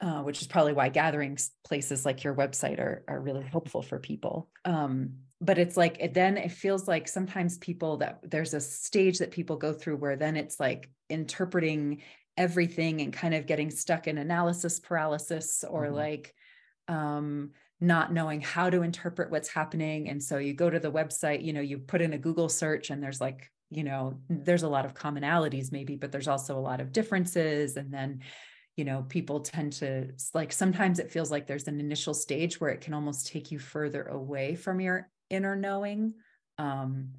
[0.00, 3.98] uh, which is probably why gathering places like your website are are really helpful for
[3.98, 4.50] people.
[4.64, 9.18] Um, but it's like it then it feels like sometimes people that there's a stage
[9.18, 12.02] that people go through where then it's like interpreting
[12.36, 15.92] everything and kind of getting stuck in analysis paralysis or Mhm.
[15.92, 16.34] like
[16.88, 20.08] um not knowing how to interpret what's happening.
[20.08, 22.90] And so you go to the website you know you put in a google search
[22.90, 26.60] and there's like you know there's a lot of commonalities maybe but there's also a
[26.60, 27.76] lot of differences.
[27.76, 28.20] And then
[28.76, 32.70] you know people tend to like sometimes it feels like there's an initial stage where
[32.70, 36.14] it can almost take you further away from your inner knowing.
[36.58, 37.12] Um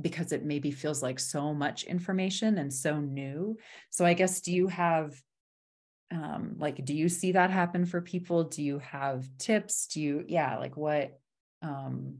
[0.00, 3.56] because it maybe feels like so much information and so new.
[3.90, 5.14] So i guess do you have
[6.10, 8.44] um like do you see that happen for people?
[8.44, 9.86] Do you have tips?
[9.88, 11.18] Do you yeah like what
[11.62, 12.18] um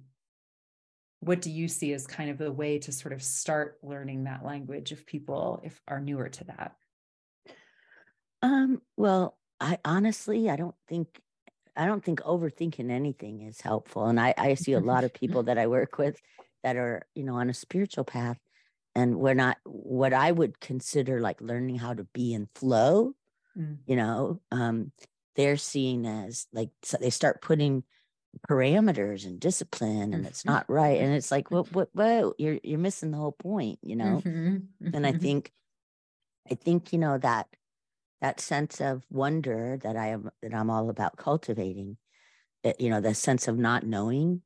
[1.20, 4.44] what do you see as kind of the way to sort of start learning that
[4.44, 6.76] language if people if are newer to that?
[8.42, 11.20] Um, well, I honestly, I don't think,
[11.74, 14.06] I don't think overthinking anything is helpful.
[14.06, 16.20] And I, I see a lot of people that I work with
[16.64, 18.38] that are, you know, on a spiritual path
[18.96, 23.12] and we're not what I would consider like learning how to be in flow,
[23.56, 23.78] mm.
[23.86, 24.90] you know, um,
[25.36, 27.84] they're seen as like so they start putting
[28.48, 30.52] parameters and discipline and it's mm-hmm.
[30.52, 33.94] not right and it's like what what what you're you're missing the whole point you
[33.94, 34.56] know mm-hmm.
[34.92, 35.20] and i mm-hmm.
[35.20, 35.52] think
[36.50, 37.46] i think you know that
[38.20, 41.96] that sense of wonder that i am that i'm all about cultivating
[42.64, 44.42] eh, you know the sense of not knowing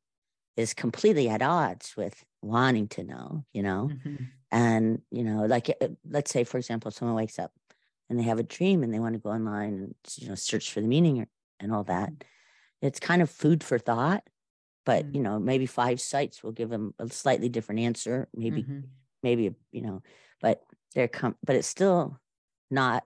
[0.58, 4.24] is completely at odds with wanting to know you know mm-hmm.
[4.52, 7.52] and you know like eh, let's say for example someone wakes up
[8.10, 10.72] and they have a dream and they want to go online and you know search
[10.72, 11.26] for the meaning
[11.60, 12.28] and all that mm-hmm
[12.80, 14.22] it's kind of food for thought
[14.84, 15.16] but mm-hmm.
[15.16, 18.80] you know maybe five sites will give them a slightly different answer maybe mm-hmm.
[19.22, 20.02] maybe you know
[20.40, 20.62] but
[20.94, 22.18] they're come but it's still
[22.70, 23.04] not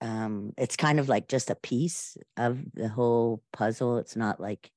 [0.00, 4.70] um it's kind of like just a piece of the whole puzzle it's not like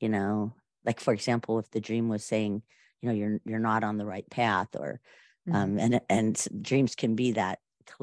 [0.00, 0.52] you know
[0.84, 2.62] like for example if the dream was saying
[3.00, 5.00] you know you're you're not on the right path or
[5.48, 5.56] mm-hmm.
[5.56, 7.58] um and and dreams can be that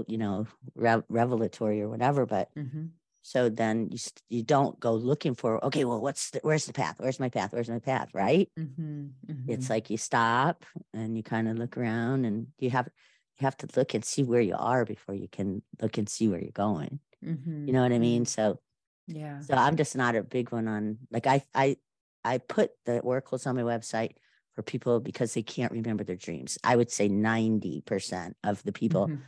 [0.08, 2.86] you know re- revelatory or whatever but mm-hmm.
[3.22, 4.00] So then you
[4.30, 6.96] you don't go looking for okay, well, what's the, where's the path?
[6.98, 7.54] Where's my path?
[7.54, 8.10] Where's my path?
[8.14, 8.50] Right?
[8.58, 9.52] Mm-hmm, mm-hmm.
[9.52, 12.88] It's like you stop and you kind of look around and you have
[13.40, 16.28] you have to look and see where you are before you can look and see
[16.28, 17.00] where you're going.
[17.24, 18.24] Mm-hmm, you know what I mean?
[18.24, 18.54] mm-hmm.
[18.54, 18.60] So
[19.08, 19.42] yeah.
[19.42, 21.78] So I'm just not a big one on like I I
[22.24, 24.14] I put the oracles on my website
[24.54, 26.58] for people because they can't remember their dreams.
[26.64, 29.22] I would say 90% of the people mm-hmm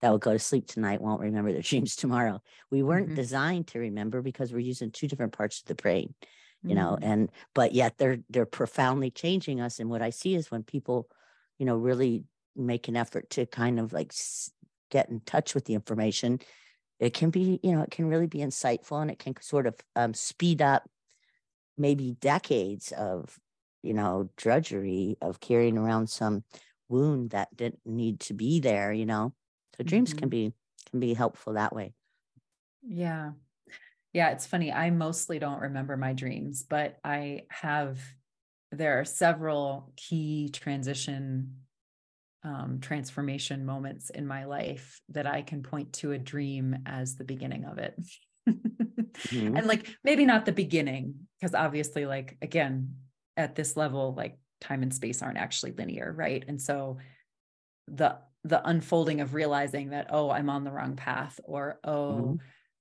[0.00, 2.42] that will go to sleep tonight won't remember their dreams tomorrow.
[2.70, 3.16] We weren't mm-hmm.
[3.16, 6.14] designed to remember because we're using two different parts of the brain,
[6.62, 6.78] you mm-hmm.
[6.78, 9.78] know, and but yet they're they're profoundly changing us.
[9.78, 11.08] And what I see is when people,
[11.58, 12.24] you know, really
[12.54, 14.12] make an effort to kind of like
[14.90, 16.40] get in touch with the information,
[16.98, 19.74] it can be, you know, it can really be insightful and it can sort of
[19.94, 20.88] um, speed up
[21.78, 23.38] maybe decades of,
[23.82, 26.44] you know, drudgery of carrying around some
[26.88, 29.32] wound that didn't need to be there, you know?
[29.76, 30.18] So dreams mm-hmm.
[30.18, 30.52] can be
[30.90, 31.92] can be helpful that way.
[32.82, 33.32] Yeah.
[34.12, 37.98] Yeah it's funny i mostly don't remember my dreams but i have
[38.72, 41.56] there are several key transition
[42.44, 47.24] um, transformation moments in my life that i can point to a dream as the
[47.24, 47.94] beginning of it
[49.28, 49.56] mm-hmm.
[49.56, 52.94] and like maybe not the beginning because obviously like again
[53.36, 56.98] at this level like time and space aren't actually linear right and so
[57.88, 62.34] the the unfolding of realizing that oh i'm on the wrong path or oh mm-hmm.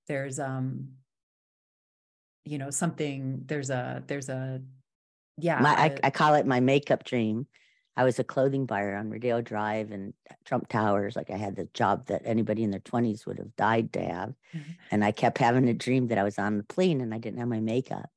[0.07, 0.89] there's um
[2.45, 4.61] you know something there's a there's a
[5.37, 7.47] yeah my, I, I call it my makeup dream
[7.97, 10.13] i was a clothing buyer on rodeo drive and
[10.45, 13.91] trump towers like i had the job that anybody in their 20s would have died
[13.93, 14.71] to have mm-hmm.
[14.91, 17.39] and i kept having a dream that i was on the plane and i didn't
[17.39, 18.09] have my makeup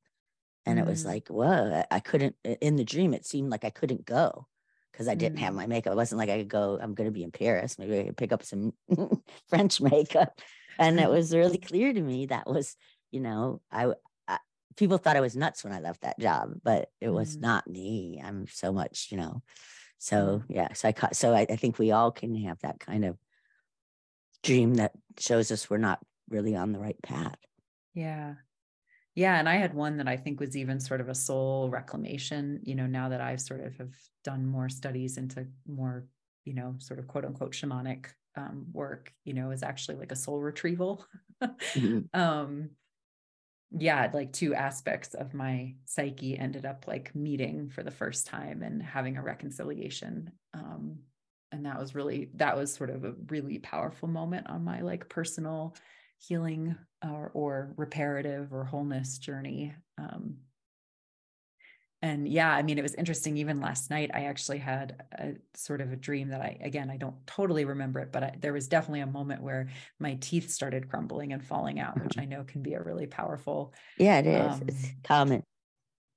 [0.66, 0.86] and mm-hmm.
[0.86, 1.08] it was mm.
[1.08, 4.46] like whoa i couldn't in the dream it seemed like i couldn't go
[4.98, 5.58] because I didn't have mm.
[5.58, 5.92] my makeup.
[5.92, 7.78] It wasn't like I could go, I'm going to be in Paris.
[7.78, 8.72] Maybe I could pick up some
[9.48, 10.40] French makeup.
[10.76, 12.74] And it was really clear to me that was,
[13.12, 13.94] you know, I, I,
[14.78, 17.42] people thought I was nuts when I left that job, but it was mm.
[17.42, 18.22] not me.
[18.24, 19.42] I'm so much, you know.
[19.98, 23.04] So yeah, so I caught, so I, I think we all can have that kind
[23.04, 23.18] of
[24.44, 25.98] dream that shows us we're not
[26.30, 27.36] really on the right path.
[27.94, 28.34] Yeah.
[29.16, 32.60] Yeah, and I had one that I think was even sort of a soul reclamation,
[32.62, 33.90] you know, now that I've sort of have
[34.22, 36.06] done more studies into more,
[36.44, 38.06] you know, sort of quote unquote shamanic
[38.36, 41.04] um, work, you know, is actually like a soul retrieval.
[41.42, 42.00] mm-hmm.
[42.18, 42.70] um,
[43.70, 48.62] yeah, like two aspects of my psyche ended up like meeting for the first time
[48.62, 50.30] and having a reconciliation.
[50.54, 51.00] Um,
[51.52, 55.08] and that was really, that was sort of a really powerful moment on my like
[55.08, 55.74] personal
[56.18, 59.74] healing or, or reparative or wholeness journey.
[59.98, 60.36] Um,
[62.00, 63.36] and yeah, I mean, it was interesting.
[63.36, 66.96] Even last night, I actually had a sort of a dream that I, again, I
[66.96, 69.68] don't totally remember it, but I, there was definitely a moment where
[69.98, 73.74] my teeth started crumbling and falling out, which I know can be a really powerful.
[73.98, 74.52] Yeah, it is.
[74.52, 75.42] Um, it's common.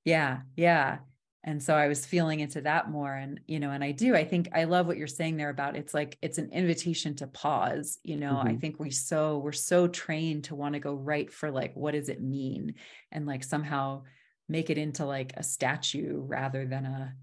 [0.04, 0.98] Yeah, yeah
[1.44, 4.24] and so i was feeling into that more and you know and i do i
[4.24, 7.98] think i love what you're saying there about it's like it's an invitation to pause
[8.02, 8.48] you know mm-hmm.
[8.48, 11.92] i think we so we're so trained to want to go right for like what
[11.92, 12.74] does it mean
[13.10, 14.02] and like somehow
[14.48, 17.14] make it into like a statue rather than a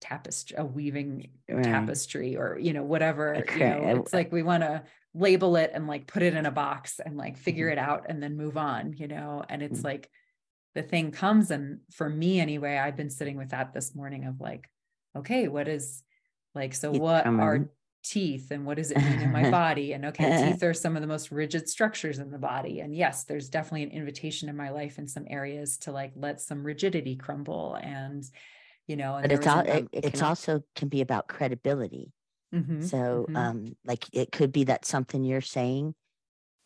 [0.00, 1.62] tapestry a weaving right.
[1.62, 3.54] tapestry or you know whatever okay.
[3.54, 4.82] you know it's like we want to
[5.14, 7.78] label it and like put it in a box and like figure mm-hmm.
[7.78, 9.88] it out and then move on you know and it's mm-hmm.
[9.88, 10.10] like
[10.74, 14.40] the thing comes and for me anyway i've been sitting with that this morning of
[14.40, 14.68] like
[15.16, 16.02] okay what is
[16.54, 17.68] like so what are
[18.02, 21.02] teeth and what does it mean in my body and okay teeth are some of
[21.02, 24.70] the most rigid structures in the body and yes there's definitely an invitation in my
[24.70, 28.24] life in some areas to like let some rigidity crumble and
[28.86, 32.12] you know and but it's all it, it it's also can be about credibility
[32.54, 33.36] mm-hmm, so mm-hmm.
[33.36, 35.94] um like it could be that something you're saying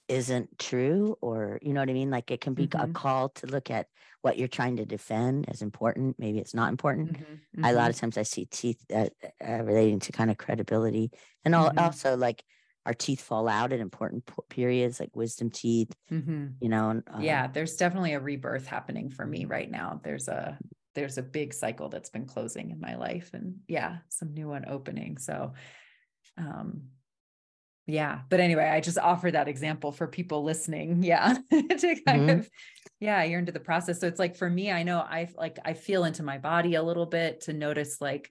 [0.09, 2.91] isn't true or you know what i mean like it can be mm-hmm.
[2.91, 3.87] a call to look at
[4.25, 7.33] what you're trying to defend as important maybe it's not important mm-hmm.
[7.35, 7.65] Mm-hmm.
[7.67, 9.09] I, a lot of times i see teeth uh,
[9.47, 11.11] uh, relating to kind of credibility
[11.45, 11.79] and all, mm-hmm.
[11.79, 12.43] also like
[12.87, 16.47] our teeth fall out at important periods like wisdom teeth mm-hmm.
[16.59, 20.59] you know um, yeah there's definitely a rebirth happening for me right now there's a
[20.95, 24.65] there's a big cycle that's been closing in my life and yeah some new one
[24.67, 25.53] opening so
[26.39, 26.81] um
[27.87, 32.41] yeah but anyway i just offer that example for people listening yeah to kind mm-hmm.
[32.41, 32.51] of
[33.01, 35.75] yeah you're into the process so it's like for me i know i like i
[35.75, 38.31] feel into my body a little bit to notice like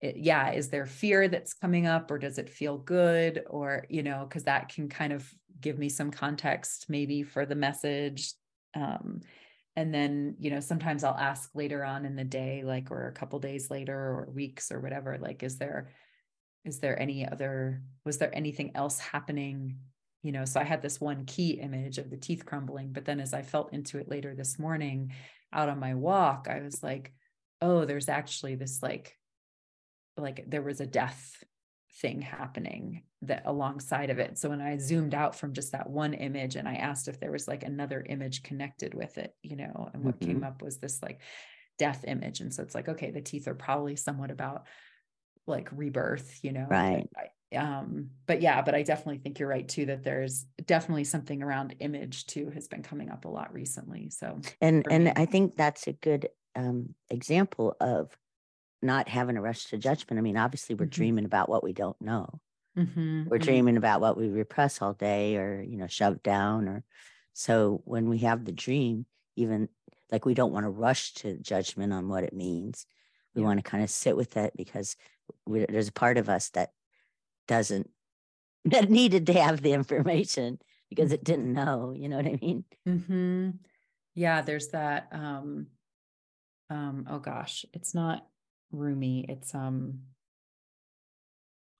[0.00, 4.02] it, yeah is there fear that's coming up or does it feel good or you
[4.02, 5.26] know because that can kind of
[5.60, 8.34] give me some context maybe for the message
[8.74, 9.20] um
[9.76, 13.12] and then you know sometimes i'll ask later on in the day like or a
[13.12, 15.88] couple days later or weeks or whatever like is there
[16.64, 19.78] is there any other was there anything else happening?
[20.22, 23.20] You know so i had this one key image of the teeth crumbling but then
[23.20, 25.12] as i felt into it later this morning
[25.52, 27.12] out on my walk i was like
[27.60, 29.18] oh there's actually this like
[30.16, 31.44] like there was a death
[32.00, 34.38] thing happening that alongside of it.
[34.38, 37.30] So when i zoomed out from just that one image and i asked if there
[37.30, 40.32] was like another image connected with it you know and what mm-hmm.
[40.32, 41.20] came up was this like
[41.78, 42.40] death image.
[42.40, 44.66] And so it's like okay the teeth are probably somewhat about
[45.46, 46.66] like rebirth, you know.
[46.68, 47.08] Right.
[47.12, 51.42] But, um, but yeah, but I definitely think you're right too that there's definitely something
[51.42, 54.10] around image too has been coming up a lot recently.
[54.10, 55.12] So and and me.
[55.14, 58.16] I think that's a good um example of
[58.82, 60.18] not having a rush to judgment.
[60.18, 60.90] I mean, obviously we're mm-hmm.
[60.90, 62.40] dreaming about what we don't know.
[62.76, 63.44] Mm-hmm, we're mm-hmm.
[63.44, 66.82] dreaming about what we repress all day or you know shove down or
[67.32, 69.68] so when we have the dream even
[70.10, 72.86] like we don't want to rush to judgment on what it means
[73.34, 73.46] we yeah.
[73.46, 74.96] want to kind of sit with it because
[75.46, 76.70] we, there's a part of us that
[77.48, 77.90] doesn't
[78.64, 80.58] that needed to have the information
[80.88, 81.64] because it didn't mm-hmm.
[81.64, 83.50] know you know what i mean mm-hmm.
[84.14, 85.66] yeah there's that um
[86.70, 88.26] um oh gosh it's not
[88.72, 90.00] Rumi it's um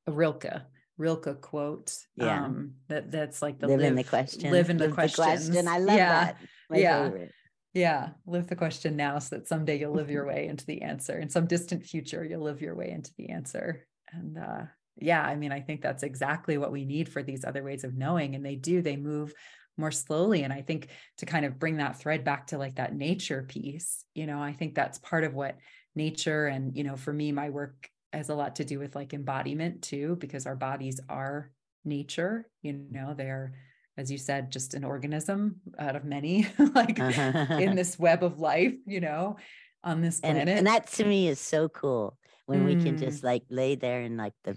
[0.07, 0.63] a Rilke
[0.97, 1.93] Rilke quote.
[2.17, 2.45] Yeah.
[2.45, 4.51] Um, that that's like the live, live in the question.
[4.51, 5.69] Live in the, live the question.
[5.69, 6.25] I love yeah.
[6.25, 6.37] that.
[6.71, 7.05] My yeah.
[7.05, 7.33] Favorite.
[7.75, 11.19] Yeah, live the question now so that someday you'll live your way into the answer.
[11.19, 13.87] In some distant future, you'll live your way into the answer.
[14.13, 14.63] And uh,
[14.97, 17.97] yeah, I mean, I think that's exactly what we need for these other ways of
[17.97, 18.35] knowing.
[18.35, 19.35] And they do, they move
[19.77, 20.45] more slowly.
[20.45, 24.05] And I think to kind of bring that thread back to like that nature piece,
[24.15, 25.59] you know, I think that's part of what
[25.97, 29.13] nature and, you know, for me, my work has a lot to do with like
[29.15, 31.51] embodiment too, because our bodies are
[31.85, 33.55] nature, you know, they're
[33.97, 38.75] as you said, just an organism out of many, like in this web of life,
[38.87, 39.37] you know,
[39.83, 40.43] on this planet.
[40.43, 42.17] And, and that to me is so cool
[42.47, 42.67] when mm.
[42.67, 43.27] we can just mm.
[43.27, 44.57] like lay there in like the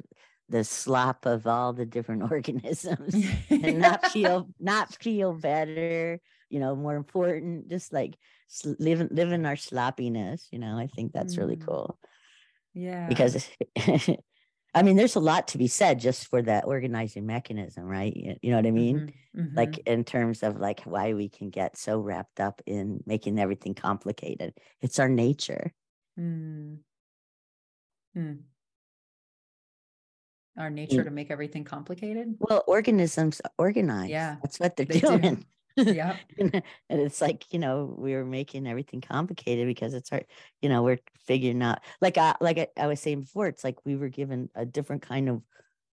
[0.49, 3.15] the slop of all the different organisms
[3.49, 6.19] and not feel not feel better
[6.49, 8.15] you know more important just like
[8.79, 11.39] living living our sloppiness you know i think that's mm.
[11.39, 11.99] really cool
[12.73, 13.49] yeah because
[14.73, 18.15] I mean, there's a lot to be said just for that organizing mechanism, right?
[18.15, 18.97] You, know what I mean?
[18.97, 19.57] Mm-hmm, mm-hmm.
[19.57, 23.73] Like in terms of like why we can get so wrapped up in making everything
[23.73, 24.53] complicated.
[24.81, 25.73] It's our nature.
[26.19, 26.79] Mm.
[28.15, 28.39] Mm.
[30.57, 31.05] Our nature mm.
[31.05, 32.35] to make everything complicated.
[32.39, 34.09] Well, organisms organize.
[34.09, 35.45] Yeah, that's what they're they doing
[35.77, 40.25] yeah and it's like you know we were making everything complicated because it's hard
[40.61, 43.85] you know we're figuring out like I, like I, I was saying before it's like
[43.85, 45.41] we were given a different kind of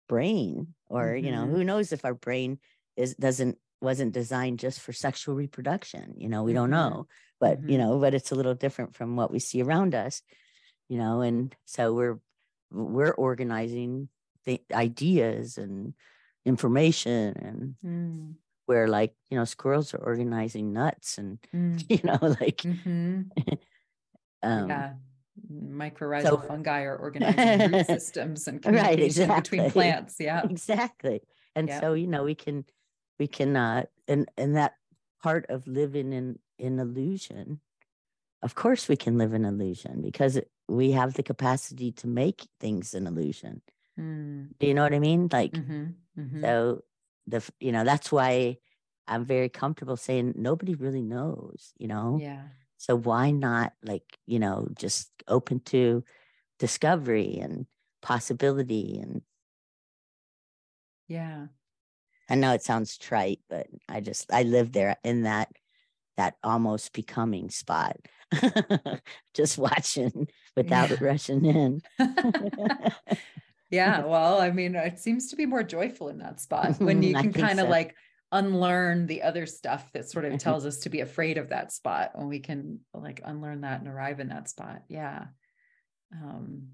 [0.09, 1.27] brain or mm-hmm.
[1.27, 1.55] you know mm-hmm.
[1.55, 2.59] who knows if our brain
[2.97, 6.61] is doesn't wasn't designed just for sexual reproduction you know we mm-hmm.
[6.61, 7.07] don't know
[7.41, 7.71] but mm-hmm.
[7.71, 10.23] you know but it's a little different from what we see around us
[10.89, 12.21] you know and so we're
[12.71, 14.09] we're organizing
[14.45, 15.95] the ideas and
[16.45, 18.35] information and mm
[18.73, 21.85] where like you know squirrels are organizing nuts and mm.
[21.91, 23.21] you know like mm-hmm.
[24.43, 24.93] um, yeah
[25.53, 29.59] mycorrhizal so, fungi are organizing root systems and right exactly.
[29.59, 31.21] between plants yeah exactly
[31.55, 31.81] and yeah.
[31.81, 32.65] so you know we can
[33.19, 34.73] we can uh and and that
[35.23, 37.61] part of living in in illusion
[38.43, 42.95] of course we can live in illusion because we have the capacity to make things
[42.95, 43.61] an illusion
[43.99, 44.49] mm.
[44.59, 45.85] do you know what i mean like mm-hmm.
[46.19, 46.41] Mm-hmm.
[46.43, 46.83] so
[47.27, 48.57] the you know that's why
[49.09, 52.43] i'm very comfortable saying nobody really knows you know yeah
[52.79, 56.05] so why not like you know just open to
[56.59, 57.67] discovery and
[58.03, 59.23] possibility and
[61.09, 61.47] Yeah.
[62.29, 65.51] I know it sounds trite, but I just I live there in that
[66.17, 67.97] that almost becoming spot.
[69.35, 70.97] just watching without Yeah.
[71.01, 71.83] rushing in.
[73.73, 77.15] Yeah, well, I mean, it seems to be more joyful in that spot when you
[77.15, 77.71] can kind of so.
[77.71, 77.97] like
[78.31, 82.11] unlearn the other stuff that sort of tells us to be afraid of that spot
[82.15, 84.83] when we can like unlearn that and arrive in that spot.
[84.89, 85.25] Yeah.
[86.15, 86.69] Um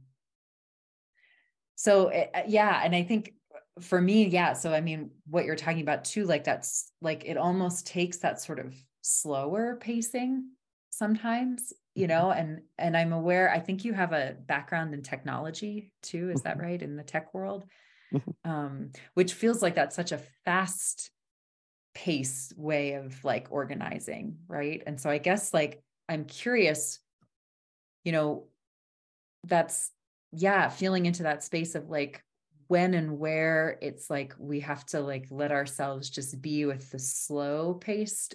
[1.76, 3.32] so eh, eh, yeah, and I think
[3.80, 7.36] for me, yeah, so I mean what you're talking about too like that's like it
[7.36, 10.50] almost takes that sort of slower pacing
[10.90, 12.08] sometimes you Mhm.
[12.08, 16.42] know and and i'm aware i think you have a background in technology too is
[16.42, 16.62] that Mhm.
[16.62, 17.66] right in the tech world
[18.10, 18.32] Mhm.
[18.44, 21.10] um which feels like that's such a fast
[21.94, 27.00] pace way of like organizing right and so i guess like i'm curious
[28.04, 28.48] you know
[29.44, 29.92] that's
[30.32, 32.22] yeah feeling into that space of like
[32.66, 36.98] when and where it's like we have to like let ourselves just be with the
[36.98, 38.34] slow paced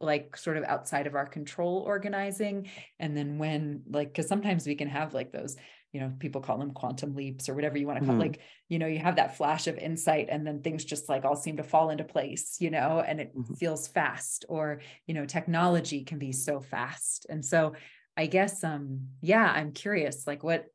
[0.00, 2.68] like sort of outside of our control organizing
[2.98, 5.56] and then when like because sometimes we can have like those
[5.92, 8.20] you know people call them quantum leaps or whatever you want to call Mhm.
[8.20, 11.34] like you know you have that flash of insight and then things just like all
[11.34, 13.58] seem to fall into place you know and it Mhm.
[13.58, 17.74] feels fast or you know technology can be so fast and so
[18.16, 20.66] i guess um yeah i'm curious like what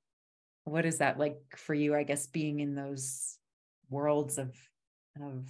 [0.66, 3.38] what is that like for you i guess being in those
[3.90, 4.56] worlds of
[5.22, 5.48] of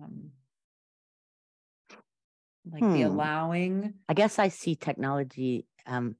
[0.00, 0.30] um
[2.72, 3.02] like the Hmm.
[3.02, 6.16] allowing I guess I see technology um,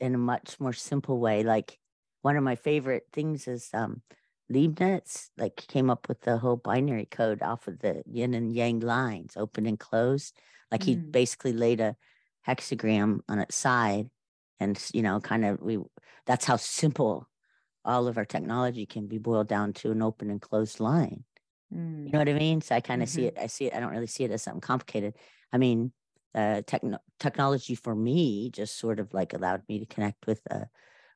[0.00, 1.42] in a much more simple way.
[1.44, 1.80] Like
[2.22, 4.02] one of my favorite things is um,
[4.50, 8.80] Leibniz, like came up with the whole binary code off of the yin and yang
[8.80, 10.38] lines, open and closed.
[10.72, 11.12] Like he Mm.
[11.12, 11.96] basically laid a
[12.46, 14.10] hexagram on its side,
[14.60, 15.78] and you know, kind of we.
[16.26, 17.28] That's how simple
[17.84, 21.24] all of our technology can be boiled down to an open and closed line.
[21.72, 22.06] Mm.
[22.06, 22.60] You know what I mean?
[22.60, 23.26] So I kind of see Mhm.
[23.26, 23.36] it.
[23.38, 23.74] I see it.
[23.74, 25.16] I don't really see it as something complicated.
[25.52, 25.92] I mean,
[26.34, 30.66] uh, techno- technology for me just sort of like allowed me to connect with uh,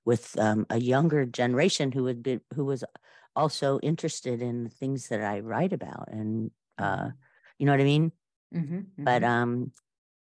[0.05, 2.85] with um, a younger generation who would be who was
[3.37, 7.19] also interested in the things that I write about, and uh, Mhm.
[7.59, 8.13] you know what I mean.
[8.51, 9.25] Mhm, But mhm.
[9.25, 9.73] um,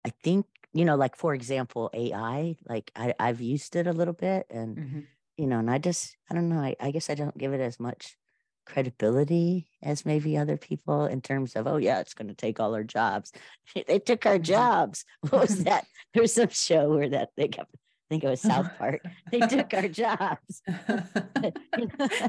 [0.05, 2.57] I think you know, like for example, AI.
[2.69, 5.07] Like I, I've used it a little bit, and Mhm.
[5.39, 6.61] you know, and I just I don't know.
[6.61, 8.19] I, I guess I don't give it as much
[8.67, 12.75] credibility as maybe other people in terms of oh yeah it's going to take all
[12.75, 13.33] our jobs
[13.87, 14.43] they took our Mhm.
[14.45, 17.79] jobs what was that there was some show where that they kept i
[18.11, 19.01] think it was south park
[19.31, 20.63] they took our jobs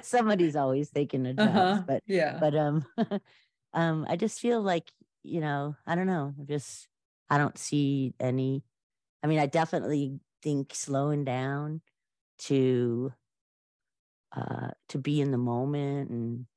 [0.04, 1.84] somebody's always taking the jobs Uh-huh.
[1.88, 2.38] but Yeah.
[2.40, 2.86] but um
[3.74, 4.92] um i just feel like
[5.24, 6.88] you know i don't know just
[7.30, 8.64] i don't see any
[9.24, 11.82] i mean i definitely think slowing down
[12.38, 13.12] to
[14.38, 16.48] uh to be in the moment and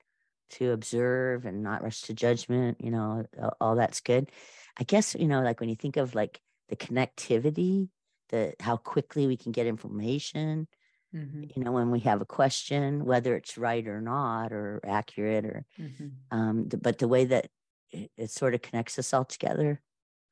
[0.51, 3.25] to observe and not rush to judgment you know
[3.61, 4.31] all, that's good.
[4.79, 7.91] I guess you know like when you think of like the connectivity
[8.31, 10.69] the how quickly we can get information
[11.13, 15.45] Mhm, you know when we have a question whether it's right or not or accurate
[15.45, 16.31] or mhm.
[16.33, 17.49] um but the way that
[17.91, 19.83] it, it sort of connects us all together.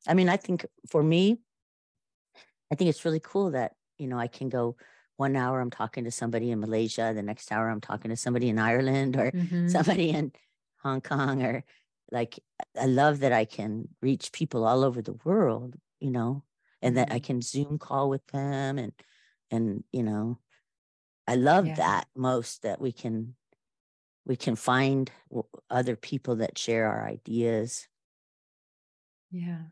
[0.09, 1.40] I mean i think for me
[2.70, 4.76] i think it's really cool that you know i can go
[5.18, 8.48] one hour i'm talking to somebody in malaysia the next hour i'm talking to somebody
[8.50, 9.58] in ireland or Mhm.
[9.66, 10.32] somebody in
[10.78, 11.64] hong kong or
[12.12, 12.40] like
[12.80, 16.44] i love that i can reach people all over the world you know
[16.82, 17.20] and that i Mhm.
[17.20, 18.94] can zoom call with them and
[19.52, 20.40] and you know
[21.28, 21.76] i love Yeah.
[21.76, 23.36] that most that we can
[24.26, 25.10] we can find
[25.70, 27.88] other people that share our ideas
[29.30, 29.68] Yeah.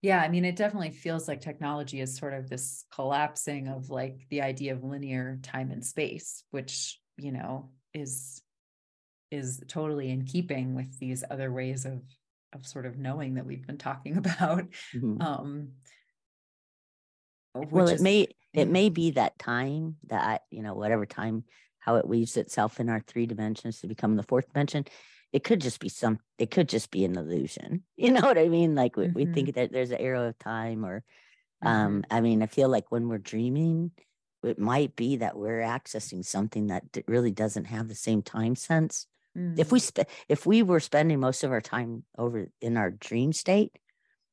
[0.00, 4.26] Yeah, I mean, it definitely feels like technology is sort of this collapsing of like
[4.30, 8.42] the idea of linear time and space, which, you know, is
[9.30, 12.02] is totally in keeping with these other ways of
[12.54, 14.64] of sort of knowing that we've been talking about.
[14.94, 15.22] Mhm.
[15.22, 15.68] Um
[17.54, 21.44] well which it is may it may be that time that you know whatever time
[21.80, 24.84] how it weaves itself in our three dimensions to become the fourth dimension
[25.32, 28.48] it could just be some it could just be an illusion you know what i
[28.48, 28.74] mean?
[28.74, 31.04] Like we, we Mhm, think that there's an arrow of time or
[31.60, 31.98] mhm.
[31.98, 33.92] um i mean i feel like when we're dreaming
[34.44, 39.08] it might be that we're accessing something that really doesn't have the same time sense.
[39.56, 42.90] If we Mm, spe- if we were spending most of our time over in our
[42.92, 43.78] dream state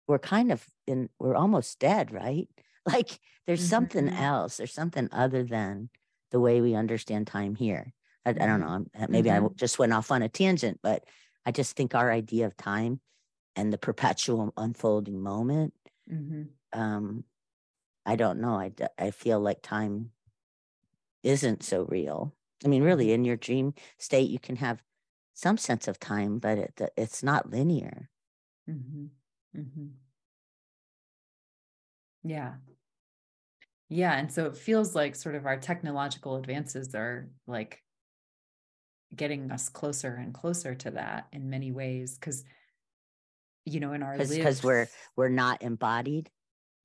[0.07, 2.49] we're kind of in we're almost dead right?
[2.87, 5.89] Like there's something mhm, else there's something other than
[6.31, 7.93] the way we understand time here
[8.25, 11.05] i, I don't know maybe i mhm, w- just went off on a tangent but
[11.45, 13.01] i just think our idea of time
[13.55, 15.73] and the perpetual unfolding moment
[16.07, 16.55] mhm.
[16.73, 17.23] um
[18.05, 20.11] i don't know I, I feel like time
[21.23, 23.11] isn't so real i mean really Mhm.
[23.11, 24.81] in your dream state you can have
[25.35, 28.09] some sense of time, but it, it's not linear.
[28.69, 29.05] Mm-hmm.
[29.57, 29.87] Mm-hmm.
[32.23, 32.55] Yeah.
[33.89, 34.13] Yeah.
[34.13, 37.83] And so it feels like sort of our technological advances are like
[39.15, 42.17] getting us closer and closer to that in many ways.
[42.21, 42.43] Cause,
[43.65, 46.29] you know, in our because we're we're not embodied,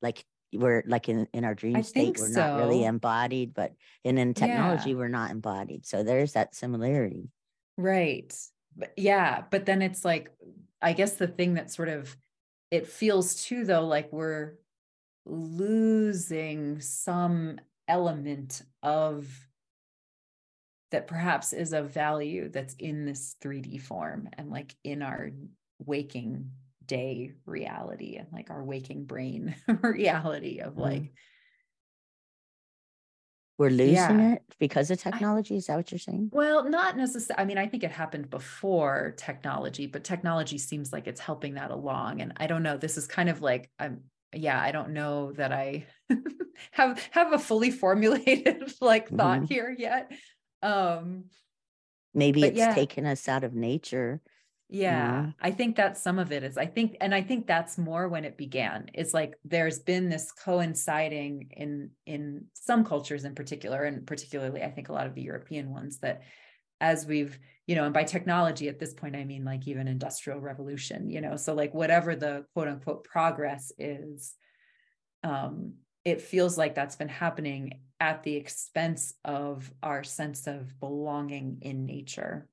[0.03, 2.41] like we're like in, in our dream I state, we're so.
[2.41, 4.97] not really embodied, but in, in technology, Yeah.
[4.97, 5.87] we're not embodied.
[5.87, 7.31] So there's that similarity.
[7.77, 8.35] Right.
[8.77, 10.31] But yeah, but then it's like,
[10.83, 12.17] I guess the thing that sort of
[12.71, 14.55] it feels too though like we're
[15.27, 17.59] losing some
[17.89, 19.27] element of
[20.91, 25.31] that perhaps is of value that's in this 3D form and like in our
[25.79, 26.51] waking
[26.85, 30.81] day reality and like our waking brain reality of Mhm.
[30.81, 31.13] like
[33.59, 34.33] We're losing Yeah.
[34.33, 35.55] it because of technology.
[35.57, 36.31] Is that what you're saying?
[36.33, 37.43] Well, not necessarily.
[37.43, 41.71] I mean, I think it happened before technology, but technology seems like it's helping that
[41.71, 42.23] along.
[42.23, 42.79] And I don't know.
[42.79, 44.05] This is kind of like I'm.
[44.33, 45.87] Yeah, I don't know that I
[46.71, 49.49] have have a fully formulated like thought Mhm.
[49.49, 50.11] here yet.
[50.63, 51.25] Um,
[52.15, 52.75] Maybe it's yeah.
[52.75, 54.21] taken us out of nature.
[54.69, 55.31] yeah?
[55.41, 58.25] I think that's some of it is I think, and I think that's more when
[58.25, 58.91] it began.
[58.95, 64.71] It's like there's been this coinciding in in some cultures in particular, and particularly I
[64.71, 66.23] think a lot of the European ones that
[66.81, 70.41] as we've you know and by technology at this point i mean like even industrial
[70.41, 74.35] revolution you know so like whatever the quote unquote progress is
[75.23, 81.59] um it feels like that's been happening at the expense of our sense of belonging
[81.63, 82.49] in nature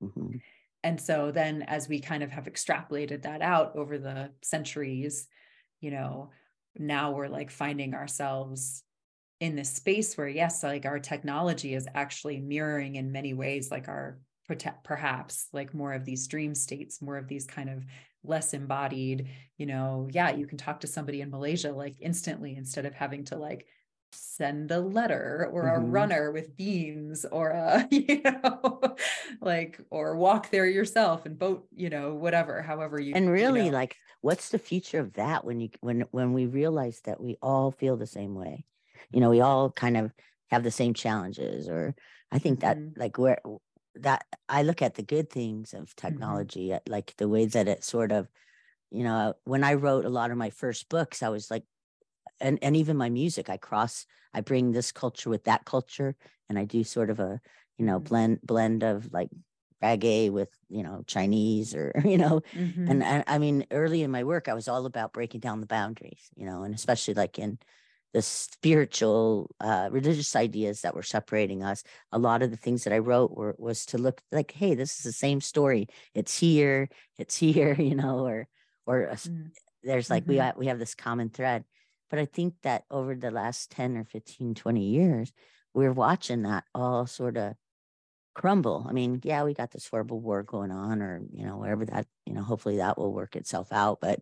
[0.00, 0.40] Mhm.
[0.82, 5.28] and so then as we kind of have extrapolated that out over the centuries
[5.80, 6.30] you know
[6.78, 8.82] now we're like finding ourselves
[9.40, 13.88] in this space where yes like our technology is actually mirroring in many ways like
[13.88, 14.20] our
[14.84, 17.84] perhaps like more of these dream states more of these kind of
[18.26, 22.86] less embodied you know yeah you can talk to somebody in malaysia like instantly instead
[22.86, 23.66] of having to like
[24.12, 25.80] send a letter or a Mhm.
[25.80, 28.96] runner with beans or a you know
[29.40, 33.70] like or walk there yourself and boat you know whatever however you And you really,
[33.70, 33.70] know.
[33.70, 37.70] like, what's the future of that when you when when we realize that we all
[37.70, 38.66] feel the same way?
[39.10, 40.12] You know, we all kind of
[40.50, 41.94] have the same challenges, or
[42.30, 42.96] I think that Mhm.
[42.96, 43.40] like where
[43.96, 46.46] that I look at the good things of Mm-hmm.
[46.46, 48.30] technology, uh, like the way that it sort of,
[48.90, 51.64] you know, when I wrote a lot of my first books, I was like,
[52.40, 56.16] and and even my music, I cross, I bring this culture with that culture,
[56.48, 57.40] and I do sort of a,
[57.78, 58.00] you know, Mhm.
[58.00, 59.30] blend blend of like
[59.82, 62.86] reggae with you know Chinese or you know Mhm.
[62.86, 65.66] and I, I mean, early in my work, I was all about breaking down the
[65.66, 67.58] boundaries, you know, and especially like in
[68.16, 71.84] the spiritual, uh, religious ideas that were separating us.
[72.12, 74.96] A lot of the things that I wrote were was to look like, hey, this
[74.96, 75.88] is the same story.
[76.14, 76.88] It's here,
[77.18, 78.48] it's here, you know, or
[78.86, 79.50] or a s- Mm.
[79.82, 80.42] there's like we Mhm.
[80.44, 81.64] ha- we have this common thread.
[82.08, 85.30] But I think that over the last 10 or 15, 20 years,
[85.74, 87.54] we're watching that all sort of
[88.34, 88.86] crumble.
[88.88, 92.06] I mean, yeah, we got this horrible war going on, or you know, wherever that,
[92.26, 94.00] you know, hopefully that will work itself out.
[94.00, 94.20] But,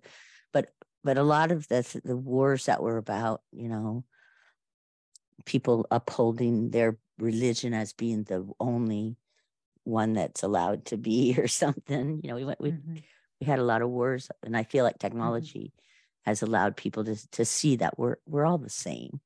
[1.04, 4.04] but, a lot of the the wars that were about, you know,
[5.44, 9.16] people upholding their religion as being the only
[9.84, 12.20] one that's allowed to be, or something.
[12.22, 13.04] You know, we went, we Mhm.
[13.40, 15.74] we had a lot of wars, and I feel like technology
[16.24, 19.20] has allowed people to to see that we're we're all the same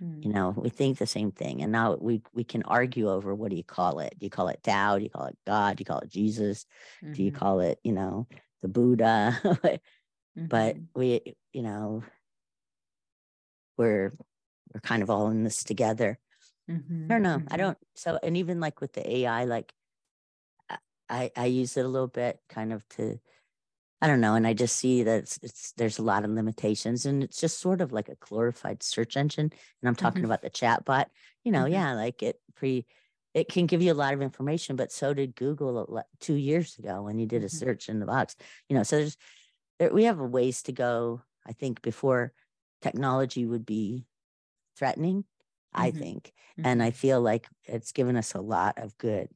[0.00, 0.22] Mm.
[0.22, 3.50] you know we think the same thing and now we we can argue over what
[3.50, 5.82] do you call it do you call it tao do you call it god do
[5.82, 6.66] you call it jesus
[7.12, 7.32] do you Mhm.
[7.32, 8.26] call it you know
[8.62, 9.38] the buddha
[10.36, 10.88] but Mhm.
[10.94, 12.02] we you know
[13.76, 14.12] we're
[14.72, 16.18] we're kind of all in this together
[16.68, 17.10] Mhm.
[17.10, 17.58] i don't know i Mhm.
[17.58, 19.74] don't so and even like with the ai like
[21.08, 23.18] I- i use it a little bit kind of to
[24.00, 27.06] i don't know and i just see that it's, it's there's a lot of limitations
[27.06, 29.50] and it's just sort of like a glorified search engine
[29.82, 30.26] and i'm talking Mhm.
[30.26, 31.10] about the chat bot
[31.44, 31.72] you know Mhm.
[31.72, 32.86] yeah like it pre
[33.34, 37.02] it can give you a lot of information but so did google two years ago
[37.02, 37.50] when you did a Mhm.
[37.50, 38.36] search in the box
[38.68, 39.16] you know so there's
[39.82, 42.32] there, we have a ways to go i think before
[42.82, 44.06] technology would be
[44.76, 45.24] threatening
[45.74, 45.92] i Mhm.
[45.92, 46.32] think
[46.64, 49.30] and i feel like it's given us a lot of good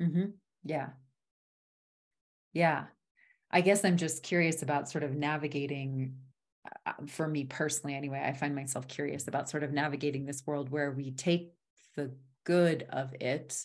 [0.00, 0.40] Mhm.
[0.64, 0.94] Yeah.
[2.52, 2.86] Yeah.
[3.50, 6.18] I guess I'm just curious about sort of navigating,
[6.86, 10.70] uh, for me personally, anyway, I find myself curious about sort of navigating this world
[10.70, 11.54] where we take
[11.96, 13.64] the good of it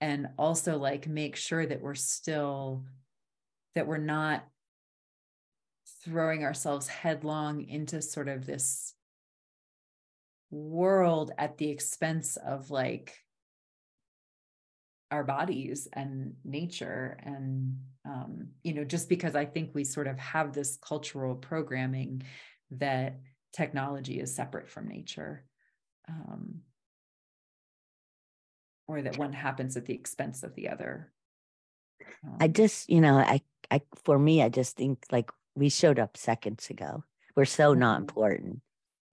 [0.00, 2.86] and also like make sure that we're still,
[3.74, 4.48] that we're not
[6.04, 8.94] throwing ourselves headlong into sort of this
[10.50, 13.16] world at the expense of like
[15.10, 20.18] our bodies and nature and um, you know just because i think we sort of
[20.18, 22.22] have this cultural programming
[22.70, 23.20] that
[23.52, 25.44] technology is separate from nature
[26.08, 26.60] um,
[28.86, 31.12] or that one happens at the expense of the other.
[32.24, 33.40] Um, i just you know i
[33.70, 37.02] i for me i just think like we showed up seconds ago
[37.36, 37.80] we're so mm-hmm.
[37.80, 38.60] not important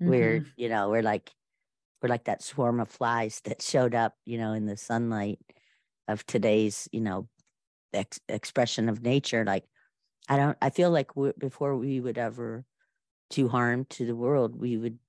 [0.01, 0.09] mm-hmm.
[0.09, 1.31] we're you know we're like
[2.01, 5.39] we're like that swarm of flies that showed up you know in the sunlight
[6.07, 7.27] of today's you know
[7.93, 9.65] ex- expression of nature like
[10.29, 12.63] i don't i feel like before we would ever
[13.31, 14.99] do harm to the world we would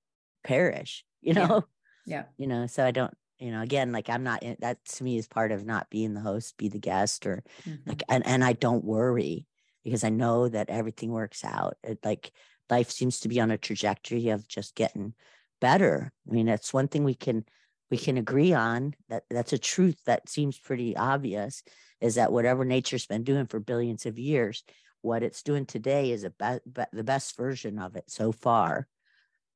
[0.43, 1.63] perish you know
[2.05, 2.23] yeah, yeah.
[2.37, 5.27] you know so i don't you know again like i'm not that to me is
[5.27, 7.89] part of not being the host be the guest or mm-hmm.
[7.89, 9.45] like and, and i don't worry
[9.87, 11.77] because i know that everything works out.
[11.81, 12.33] It, like
[12.69, 15.13] life seems to be on a trajectory of just getting
[15.61, 16.11] better.
[16.29, 17.45] I mean that's one thing we can
[17.89, 21.63] we can agree on that that's a truth that seems pretty obvious
[22.01, 24.63] is that whatever nature's been doing for billions of years
[25.01, 28.89] what it's doing today is a be- be- the best version of it so far.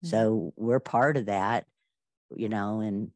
[0.06, 0.08] Mm-hmm.
[0.08, 1.66] so we're part of that
[2.34, 3.12] you know and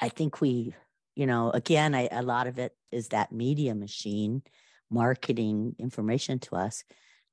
[0.00, 0.74] i think we
[1.14, 4.42] you know again I, a lot of it is that media machine
[4.90, 6.84] marketing information to us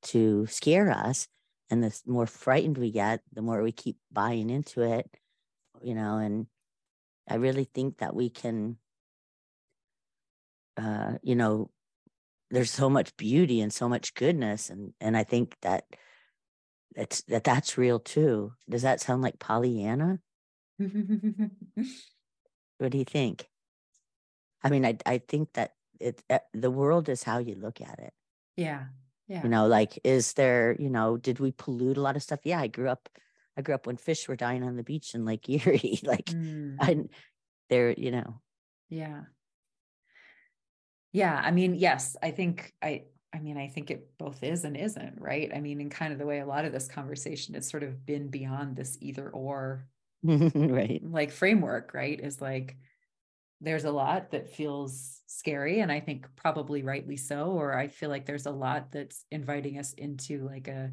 [0.02, 1.28] to scare us
[1.70, 5.10] and the more frightened we get the more we keep buying into it
[5.82, 6.48] you know and
[7.28, 8.78] I really think that we can,
[10.78, 11.72] uh, you know,
[12.52, 15.86] there's so much beauty and so much goodness, and and I think that
[16.96, 18.54] that's that that's real too.
[18.70, 20.20] Does that sound like Pollyanna?
[20.78, 20.92] what
[22.92, 23.50] do you think?
[24.64, 28.00] I mean, I I think that it uh, the world is how you look at
[28.00, 28.14] it.
[28.58, 28.86] Yeah.
[29.28, 29.44] Yeah.
[29.44, 32.42] You know, like, is there, you know, did we pollute a lot of stuff?
[32.44, 33.10] Yeah, I grew up
[33.58, 36.00] I grew up when fish were dying on the beach in Lake Erie.
[36.04, 36.76] like, mm.
[36.80, 37.06] I,
[37.70, 38.42] there, you know.
[38.90, 39.22] Yeah.
[41.14, 41.42] Yeah.
[41.42, 45.16] I mean, yes, I think I, I mean, I think it both is and isn't,
[45.20, 45.52] right?
[45.54, 48.06] I mean, in kind of the way a lot of this conversation has sort of
[48.06, 49.88] been beyond this either or
[50.24, 52.20] right like framework, right?
[52.20, 52.78] Is like
[53.62, 58.10] there's a lot that feels scary and I think probably rightly so, or I feel
[58.10, 60.92] like there's a lot that's inviting us into like a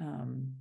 [0.00, 0.54] um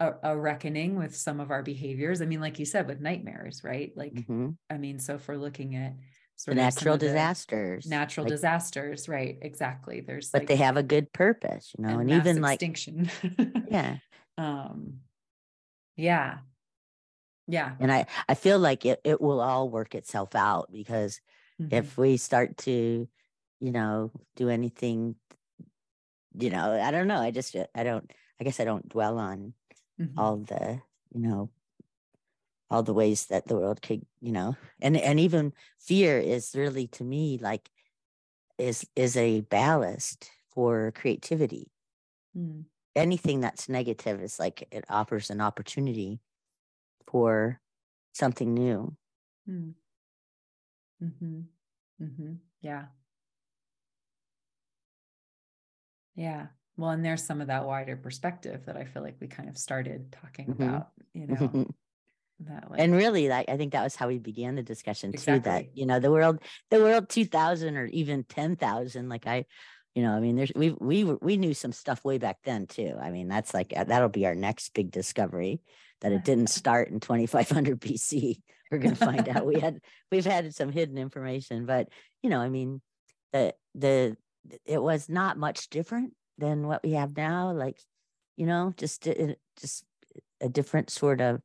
[0.00, 2.20] a, a, reckoning with some of our behaviors.
[2.20, 3.92] I mean, like you said, with nightmares, right?
[3.94, 4.50] Like, mm-hmm.
[4.68, 5.94] I mean, so if we're looking at
[6.36, 9.38] sort the of natural disasters, natural like, disasters, right?
[9.40, 10.00] Exactly.
[10.00, 13.08] There's, but like, they have a good purpose, you know, and, and even like extinction.
[13.70, 13.98] yeah.
[14.36, 14.94] Um,
[15.96, 16.38] yeah.
[17.46, 17.72] Yeah.
[17.78, 21.20] And I, I feel like it, it will all work itself out because
[21.60, 21.74] mm-hmm.
[21.74, 23.08] if we start to,
[23.60, 25.16] you know, do anything,
[26.38, 27.20] you know, I don't know.
[27.20, 29.54] I just, I don't, I guess I don't dwell on
[30.00, 30.18] mm-hmm.
[30.18, 30.80] all the
[31.14, 31.50] you know
[32.70, 36.86] all the ways that the world could you know and and even fear is really
[36.88, 37.70] to me like
[38.58, 41.70] is is a ballast for creativity
[42.36, 42.64] mm.
[42.94, 46.20] anything that's negative is like it offers an opportunity
[47.14, 47.60] for
[48.12, 48.96] something new
[49.48, 49.72] mm.
[51.00, 51.40] mm-hmm.
[52.02, 52.32] Mm-hmm.
[52.60, 52.86] yeah
[56.16, 56.46] yeah
[56.76, 59.56] well, and there's some of that wider perspective that I feel like we kind of
[59.56, 60.62] started talking mm-hmm.
[60.62, 61.66] about, you know.
[62.40, 65.38] that like, and really like I think that was how we began the discussion exactly.
[65.38, 65.44] too.
[65.44, 66.40] That, you know, the world,
[66.70, 69.44] the world 2000 or even 10,000, like I,
[69.94, 72.96] you know, I mean, there's we we we knew some stuff way back then too.
[73.00, 75.60] I mean, that's like uh, that'll be our next big discovery
[76.04, 78.40] that it didn't start in 2500 BC.
[78.70, 79.46] We're going to find out.
[79.46, 79.80] We had
[80.12, 81.88] we've had some hidden information, but
[82.22, 82.80] you know, I mean,
[83.32, 84.16] the the
[84.66, 87.78] it was not much different than what we have now like
[88.36, 89.08] you know just
[89.60, 89.84] just
[90.40, 91.40] a different sort of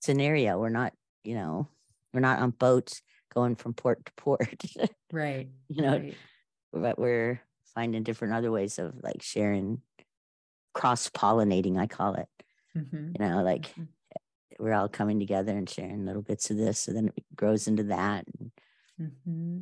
[0.00, 0.92] scenario we're not
[1.22, 1.68] you know
[2.12, 3.02] we're not on boats
[3.32, 4.62] going from port to port
[5.12, 6.14] right you know right.
[6.72, 7.40] but we're
[7.74, 9.80] finding different other ways of like sharing
[10.72, 12.28] cross pollinating i call it
[12.76, 13.10] mm-hmm.
[13.18, 13.84] you know like mm-hmm.
[14.58, 17.84] we're all coming together and sharing little bits of this so then it grows into
[17.84, 18.24] that
[19.00, 19.58] mm-hmm.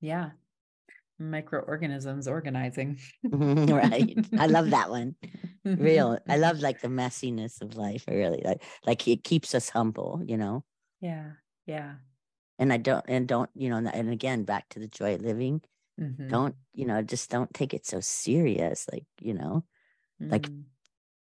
[0.00, 0.30] yeah
[1.18, 2.98] microorganisms organizing.
[3.24, 4.16] right.
[4.38, 5.14] I love that one.
[5.64, 6.18] Real.
[6.28, 8.04] I love like the messiness of life.
[8.08, 10.64] I really like like it keeps us humble, you know?
[11.00, 11.32] Yeah.
[11.66, 11.94] Yeah.
[12.58, 15.62] And I don't and don't, you know, and again back to the joy of living.
[16.00, 16.28] Mm-hmm.
[16.28, 18.86] Don't, you know, just don't take it so serious.
[18.92, 19.64] Like, you know,
[20.20, 20.32] mm-hmm.
[20.32, 20.48] like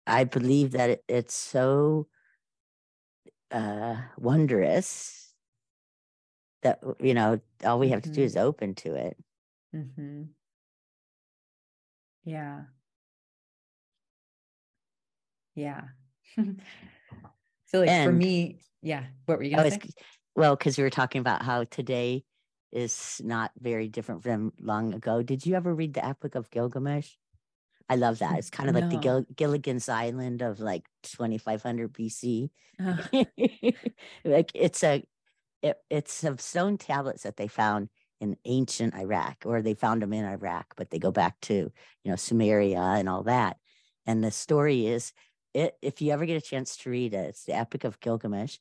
[0.07, 2.07] I believe that it, it's so
[3.51, 5.33] uh wondrous
[6.63, 8.11] that you know all we have mm-hmm.
[8.11, 8.25] to do mm-hmm.
[8.25, 9.17] is open to it
[9.75, 10.23] Mm-hmm.
[12.23, 12.61] Yeah.
[15.55, 15.81] Yeah.
[16.37, 19.05] so like and, for me, yeah.
[19.25, 19.79] What were you gonna say?
[20.35, 22.23] well, because we were talking about how today
[22.71, 25.21] is not very different from long ago.
[25.21, 27.13] Did you ever read the Epic of Gilgamesh?
[27.89, 28.37] I love that.
[28.37, 32.51] It's kind of like the Gil- Gilligan's Island of like 2500 BC.
[32.83, 32.97] Uh,
[34.25, 35.03] like it's a
[35.61, 40.13] it, it's some stone tablets that they found in ancient Iraq, or they found them
[40.13, 41.71] in Iraq, but they go back to you
[42.11, 43.57] know Sumeria and all that.
[44.05, 45.13] And the story is
[45.53, 45.77] it.
[45.81, 48.57] If you ever get a chance to read it, it's the Epic of Gilgamesh.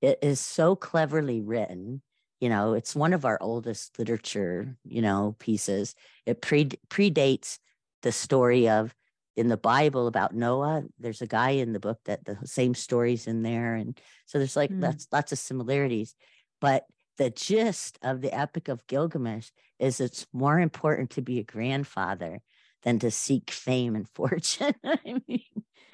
[0.00, 2.02] It is so cleverly written.
[2.40, 5.94] You know, it's one of our oldest literature, you know, pieces.
[6.24, 7.58] It pre predates
[8.02, 8.94] the story of
[9.36, 10.84] in the Bible about Noah.
[10.98, 14.56] There's a guy in the book that the same stories in there, and so there's
[14.56, 14.80] like Hmm.
[14.80, 16.14] lots lots of similarities.
[16.60, 16.84] But
[17.18, 22.40] the gist of the Epic of Gilgamesh is it's more important to be a grandfather
[22.82, 24.74] than to seek fame and fortune.
[24.84, 25.42] I mean,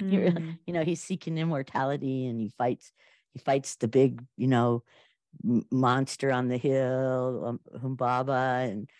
[0.08, 2.92] you're- mm, you know, he's seeking immortality, and he fights
[3.34, 4.82] he fights the big, you know,
[5.70, 8.90] monster on the hill, um, Humbaba, and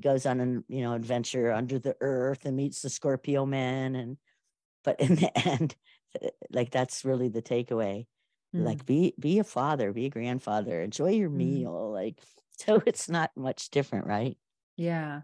[0.00, 3.94] he goes on an you know adventure under the earth and meets the Scorpio Man,
[3.94, 4.16] and
[4.84, 5.76] but in the end,
[6.22, 8.06] uh, like that's really the takeaway.
[8.54, 8.64] mm.
[8.64, 11.36] Like be be a father, be a grandfather, enjoy your Mm.
[11.36, 11.90] meal.
[11.92, 12.20] Like
[12.58, 14.38] so, it's not much different, right?
[14.76, 15.22] Yeah.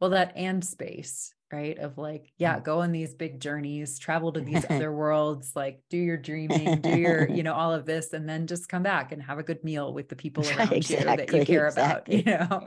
[0.00, 1.78] Well, that and space, right?
[1.78, 2.64] Of like, yeah, Mm.
[2.64, 6.90] go on these big journeys, travel to these other worlds, like do your dreaming, do
[6.90, 9.62] your, you know, all of this, and then just come back and have a good
[9.64, 12.66] meal with the people around you that you care about, you know?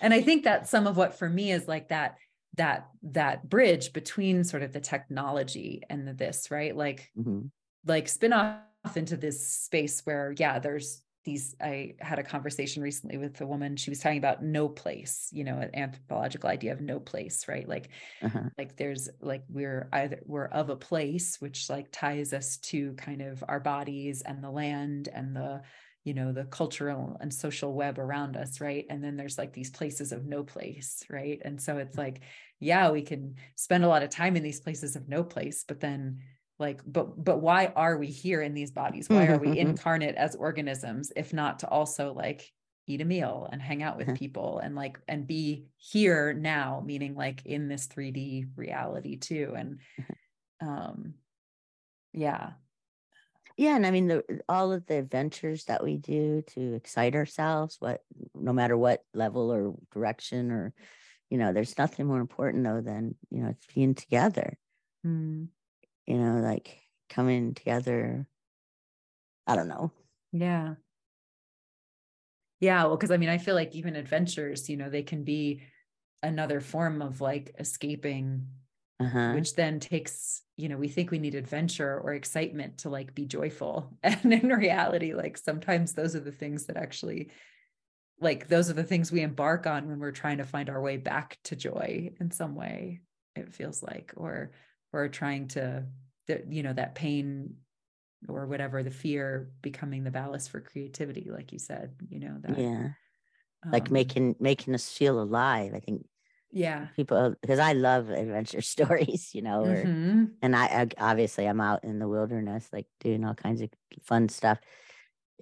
[0.00, 2.16] And I think that some of what for me is like that,
[2.56, 6.76] that, that bridge between sort of the technology and the this, right?
[6.76, 7.50] Like, Mhm.
[7.86, 13.16] like spin off into this space where yeah there's these i had a conversation recently
[13.18, 16.80] with a woman she was talking about no place you know an anthropological idea of
[16.80, 17.68] no place right?
[17.68, 17.90] Like
[18.22, 18.50] Uh-huh.
[18.58, 23.22] like there's like we're either we're of a place which like ties us to kind
[23.22, 25.62] of our bodies and the land and the
[26.04, 28.84] you know the cultural and social web around us right?
[28.90, 31.40] And then there's like these places of no place right?
[31.44, 32.22] And so it's like
[32.60, 35.80] yeah we can spend a lot of time in these places of no place but
[35.80, 36.20] then
[36.62, 39.10] like but but why are we here in these bodies?
[39.10, 42.52] Why are we incarnate as organisms if not to also like
[42.88, 44.16] eat a meal and hang out with Mhm.
[44.16, 49.54] people and like and be here now meaning like in this 3d reality too?
[49.56, 49.80] And
[50.60, 51.14] um
[52.12, 52.54] yeah.
[53.58, 57.76] Yeah, and I mean the all of the adventures that we do to excite ourselves,
[57.80, 58.02] what
[58.34, 60.74] no matter what level or direction or
[61.30, 64.58] you know, there's nothing more important though than, you know, it's being together,
[65.06, 65.48] Mm,
[66.06, 66.78] you know, like
[67.08, 68.26] coming together.
[69.46, 69.92] I don't know.
[70.32, 70.74] yeah
[72.60, 75.62] yeah well because i mean i feel like even adventures you know they can be
[76.22, 78.46] another form of like escaping
[79.00, 79.32] Uh-huh.
[79.34, 83.26] which then takes you know we think we need adventure or excitement to like be
[83.26, 87.30] joyful and in reality like sometimes those are the things that actually
[88.20, 90.96] like those are the things we embark on when we're trying to find our way
[90.96, 93.00] back to joy in some way
[93.34, 94.52] it feels like or
[94.92, 95.86] or trying to
[96.26, 97.58] the, you know that pain
[98.28, 102.66] or whatever the fear becoming the ballast for creativity like you said you know that
[102.70, 102.88] yeah.
[103.72, 105.74] Like um, making making us feel alive.
[105.74, 106.06] I think
[106.52, 110.42] yeah people because I love adventure stories, you know, or Mhm.
[110.42, 113.70] and I, I obviously I'm out in the wilderness, like doing all kinds of
[114.02, 114.60] fun stuff.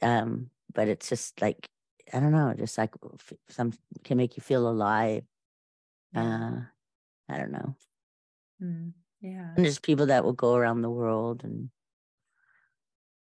[0.03, 1.69] Um, but it's just like
[2.13, 3.73] I don't know, just like f- some
[4.05, 5.25] can make you feel alive.
[6.15, 6.63] Uh,
[7.29, 7.77] I don't know.
[8.61, 11.71] Mm, yeah And there's people that will go around the world and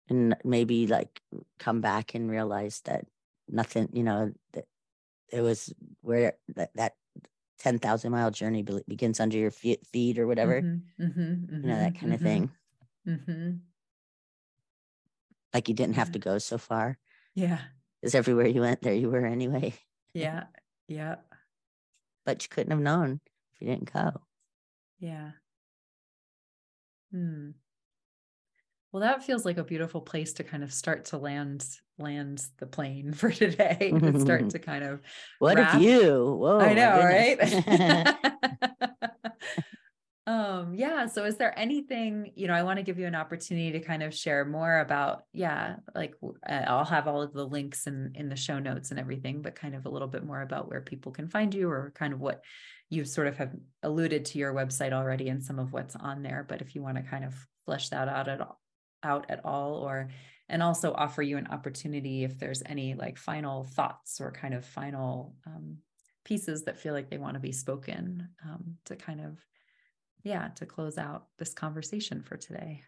[0.08, 1.22] and maybe like
[1.60, 3.06] come back and realize that
[3.48, 4.66] nothing, you know, that
[5.32, 6.98] it was where that, that
[7.60, 11.70] ten thousand mile journey be- begins under your feet, feet or whatever, Mhm, mhm, you
[11.70, 12.52] know, that mhm, kind of thing.
[13.06, 13.62] mhm.
[15.54, 16.98] Like you didn't have to go so far.
[17.34, 17.70] Yeah,
[18.02, 19.74] because everywhere you went, there you were anyway.
[20.14, 20.48] yeah,
[20.88, 21.18] yeah,
[22.24, 23.20] But you couldn't have known
[23.52, 24.22] if you didn't go.
[25.00, 25.32] yeah.
[27.12, 27.49] Hmm.
[28.91, 31.64] Well, that feels like a beautiful place to kind of start to land
[31.99, 33.93] land the plane for today.
[33.97, 35.01] to start to kind of
[35.39, 35.76] What Wrap.
[35.76, 36.38] a view!
[36.39, 37.39] Whoa, I know, right?
[40.28, 41.05] um, yeah.
[41.07, 44.01] So is there anything, you know, I want to give you an opportunity to kind
[44.01, 46.16] of share more about, yeah, like
[46.47, 49.55] uh, I'll have all of the links in in the show notes and everything, but
[49.55, 52.20] kind of a little bit more about where people can find you or kind of
[52.20, 52.43] what
[52.90, 56.46] you sort of have alluded to your website already and some of what's on there.
[56.48, 57.36] But if you want to kind of
[57.66, 58.62] flesh that out at all,
[59.04, 60.10] out at all, or
[60.50, 64.66] and also offer you an opportunity if there's any like final thoughts or kind of
[64.66, 65.78] final um,
[66.26, 69.38] pieces that feel like they want to be spoken um, to kind of
[70.24, 72.84] yeah to close out this conversation for today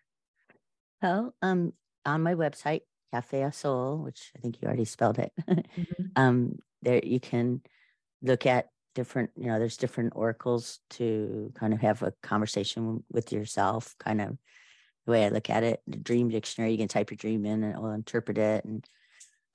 [1.02, 1.74] Well, um,
[2.06, 2.82] on my website,
[3.12, 5.34] Cafe Sol, which I think you already spelled it.
[5.78, 6.12] Mhm.
[6.16, 7.62] um, there you can
[8.24, 13.32] look at different, you know, there's different oracles to kind of have a conversation with
[13.32, 14.38] yourself, kind of
[15.06, 15.82] the way I look at it.
[15.88, 18.66] The dream dictionary, you can type your dream in and it will interpret it.
[18.66, 18.86] And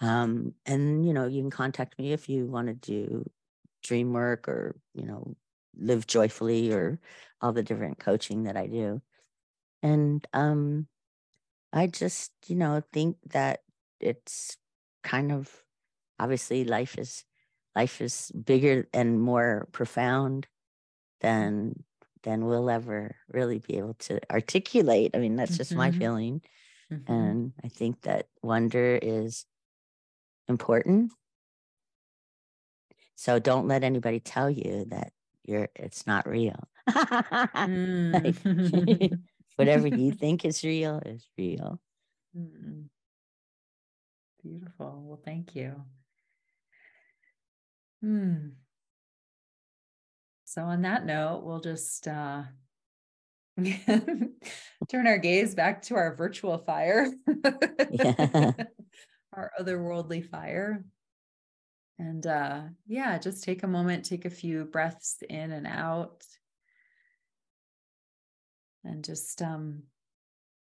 [0.00, 3.24] um, and you know, you can contact me if you want to do
[3.82, 5.36] dream work or, you know,
[5.78, 7.00] live joyfully or
[7.40, 9.00] all the different coaching that I do.
[9.82, 10.86] And um
[11.72, 13.60] I just, you know, think that
[14.00, 14.56] it's
[15.02, 15.50] kind of
[16.18, 17.24] obviously life is
[17.76, 20.48] life is bigger and more profound
[21.20, 21.84] than
[22.24, 25.12] than we'll ever really be able to articulate.
[25.14, 25.94] I mean, that's just my Mhm.
[25.94, 26.42] feeling.
[26.90, 27.06] Mhm.
[27.08, 29.46] And I think that wonder is
[30.48, 31.12] important.
[33.16, 35.12] So don't let anybody tell you that
[35.44, 36.68] you're it's not real.
[38.12, 39.18] Like, Mm.
[39.56, 41.80] whatever you think is real is real.
[44.42, 45.02] Beautiful.
[45.04, 45.84] Well, thank you.
[48.06, 48.50] Hmm.
[50.44, 52.44] So on that note, we'll just uh
[53.58, 57.10] turn our gaze back to our virtual fire.
[57.90, 58.52] Yeah.
[59.32, 60.84] Our otherworldly fire.
[61.98, 66.24] And uh yeah, just take a moment, take a few breaths in and out.
[68.84, 69.82] And just um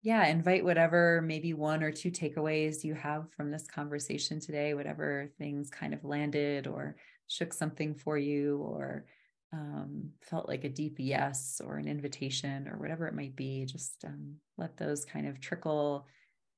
[0.02, 5.30] yeah, invite whatever maybe one or two takeaways you have from this conversation today, whatever
[5.38, 6.96] things kind of landed or
[7.28, 9.06] shook something for you or
[9.52, 13.66] um, felt like a deep yes or an invitation or whatever it might be.
[13.66, 16.06] Just um, let those kind of trickle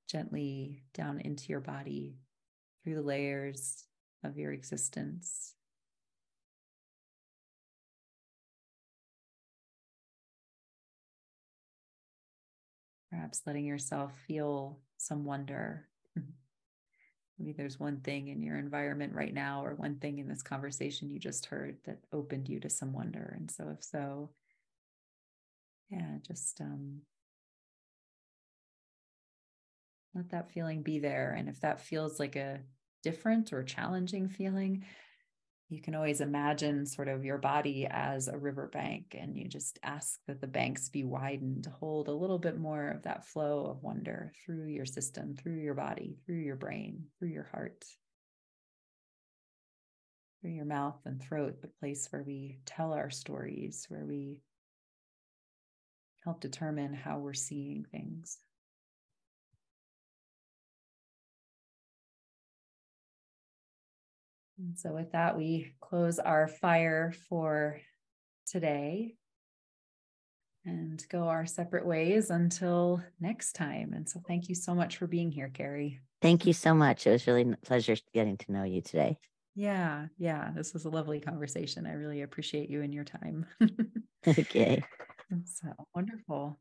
[0.08, 2.16] gently down into your body
[2.82, 3.84] through the layers
[4.22, 5.54] of your existence.
[13.10, 15.88] Perhaps letting yourself feel some wonder.
[17.38, 21.10] Maybe there's one thing in your environment right now, or one thing in this conversation
[21.10, 23.34] you just heard that opened you to some wonder.
[23.36, 24.30] And so, if so,
[25.90, 27.00] yeah, just um,
[30.14, 31.34] let that feeling be there.
[31.36, 32.60] And if that feels like a
[33.02, 34.84] different or challenging feeling,
[35.70, 40.20] you can always imagine sort of your body as a riverbank and you just ask
[40.26, 43.82] that the banks be widened to hold a little bit more of that flow of
[43.82, 47.84] wonder through your system, through your body, through your brain, through your heart,
[50.40, 54.36] through your mouth and throat, the place where we tell our stories, where we
[56.24, 58.38] help determine how we're seeing things.
[64.58, 67.80] And so, with that, we close our fire for
[68.46, 69.14] today
[70.64, 73.92] and go our separate ways until next time.
[73.92, 76.00] And so, thank you so much for being here, Kari.
[76.22, 77.06] Thank you so much.
[77.06, 79.18] It was really a pleasure getting to know you today.
[79.56, 81.86] Yeah, yeah, this was a lovely conversation.
[81.86, 83.46] I really appreciate you and your time.
[84.26, 84.82] okay.
[85.44, 86.58] so wonderful.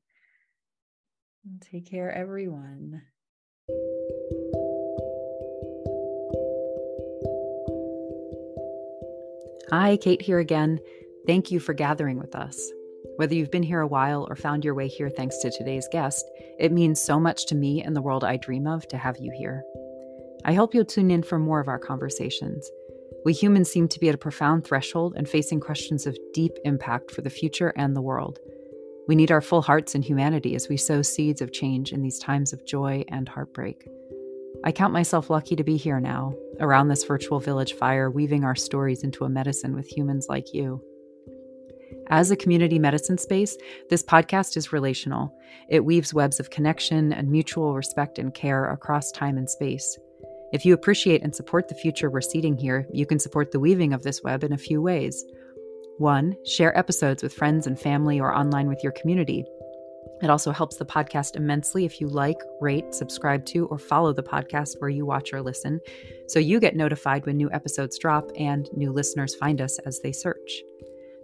[1.72, 3.02] Take care, everyone.
[9.72, 10.80] Hi, Kate here again.
[11.26, 12.72] Thank you for gathering with us.
[13.16, 16.30] Whether you've been here a while or found your way here thanks to today's guest,
[16.60, 19.32] it means so much to me and the world I dream of to have you
[19.38, 19.64] here.
[20.44, 22.70] I hope you'll tune in for more of our conversations.
[23.24, 27.10] We humans seem to be at a profound threshold and facing questions of deep impact
[27.10, 28.40] for the future and the world.
[29.08, 32.20] We need our full hearts and humanity as we sow seeds of change in these
[32.20, 33.88] times of joy and heartbreak.
[34.66, 38.56] I count myself lucky to be here now, around this virtual village fire, weaving our
[38.56, 40.82] stories into a medicine with humans like you.
[42.08, 43.58] As a community medicine space,
[43.90, 45.38] this podcast is relational.
[45.70, 49.98] It weaves webs of connection and mutual respect and care across time and space.
[50.54, 53.94] If you appreciate and support the future we're seeding here, you can support the weaving
[53.94, 55.26] of this web in a few ways.
[55.98, 59.46] One, share episodes with friends and family or online with your community.
[60.22, 64.24] It also helps the podcast immensely if you like, rate, subscribe to, or follow the
[64.24, 65.80] podcast where you watch or listen,
[66.28, 70.12] so you get notified when new episodes drop and new listeners find us as they
[70.12, 70.62] search.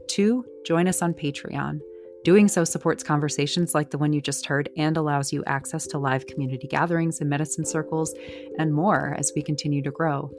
[0.07, 1.79] Two, join us on Patreon.
[2.25, 5.97] Doing so supports conversations like the one you just heard and allows you access to
[5.97, 8.13] live community gatherings and medicine circles
[8.57, 10.29] and more as we continue to grow.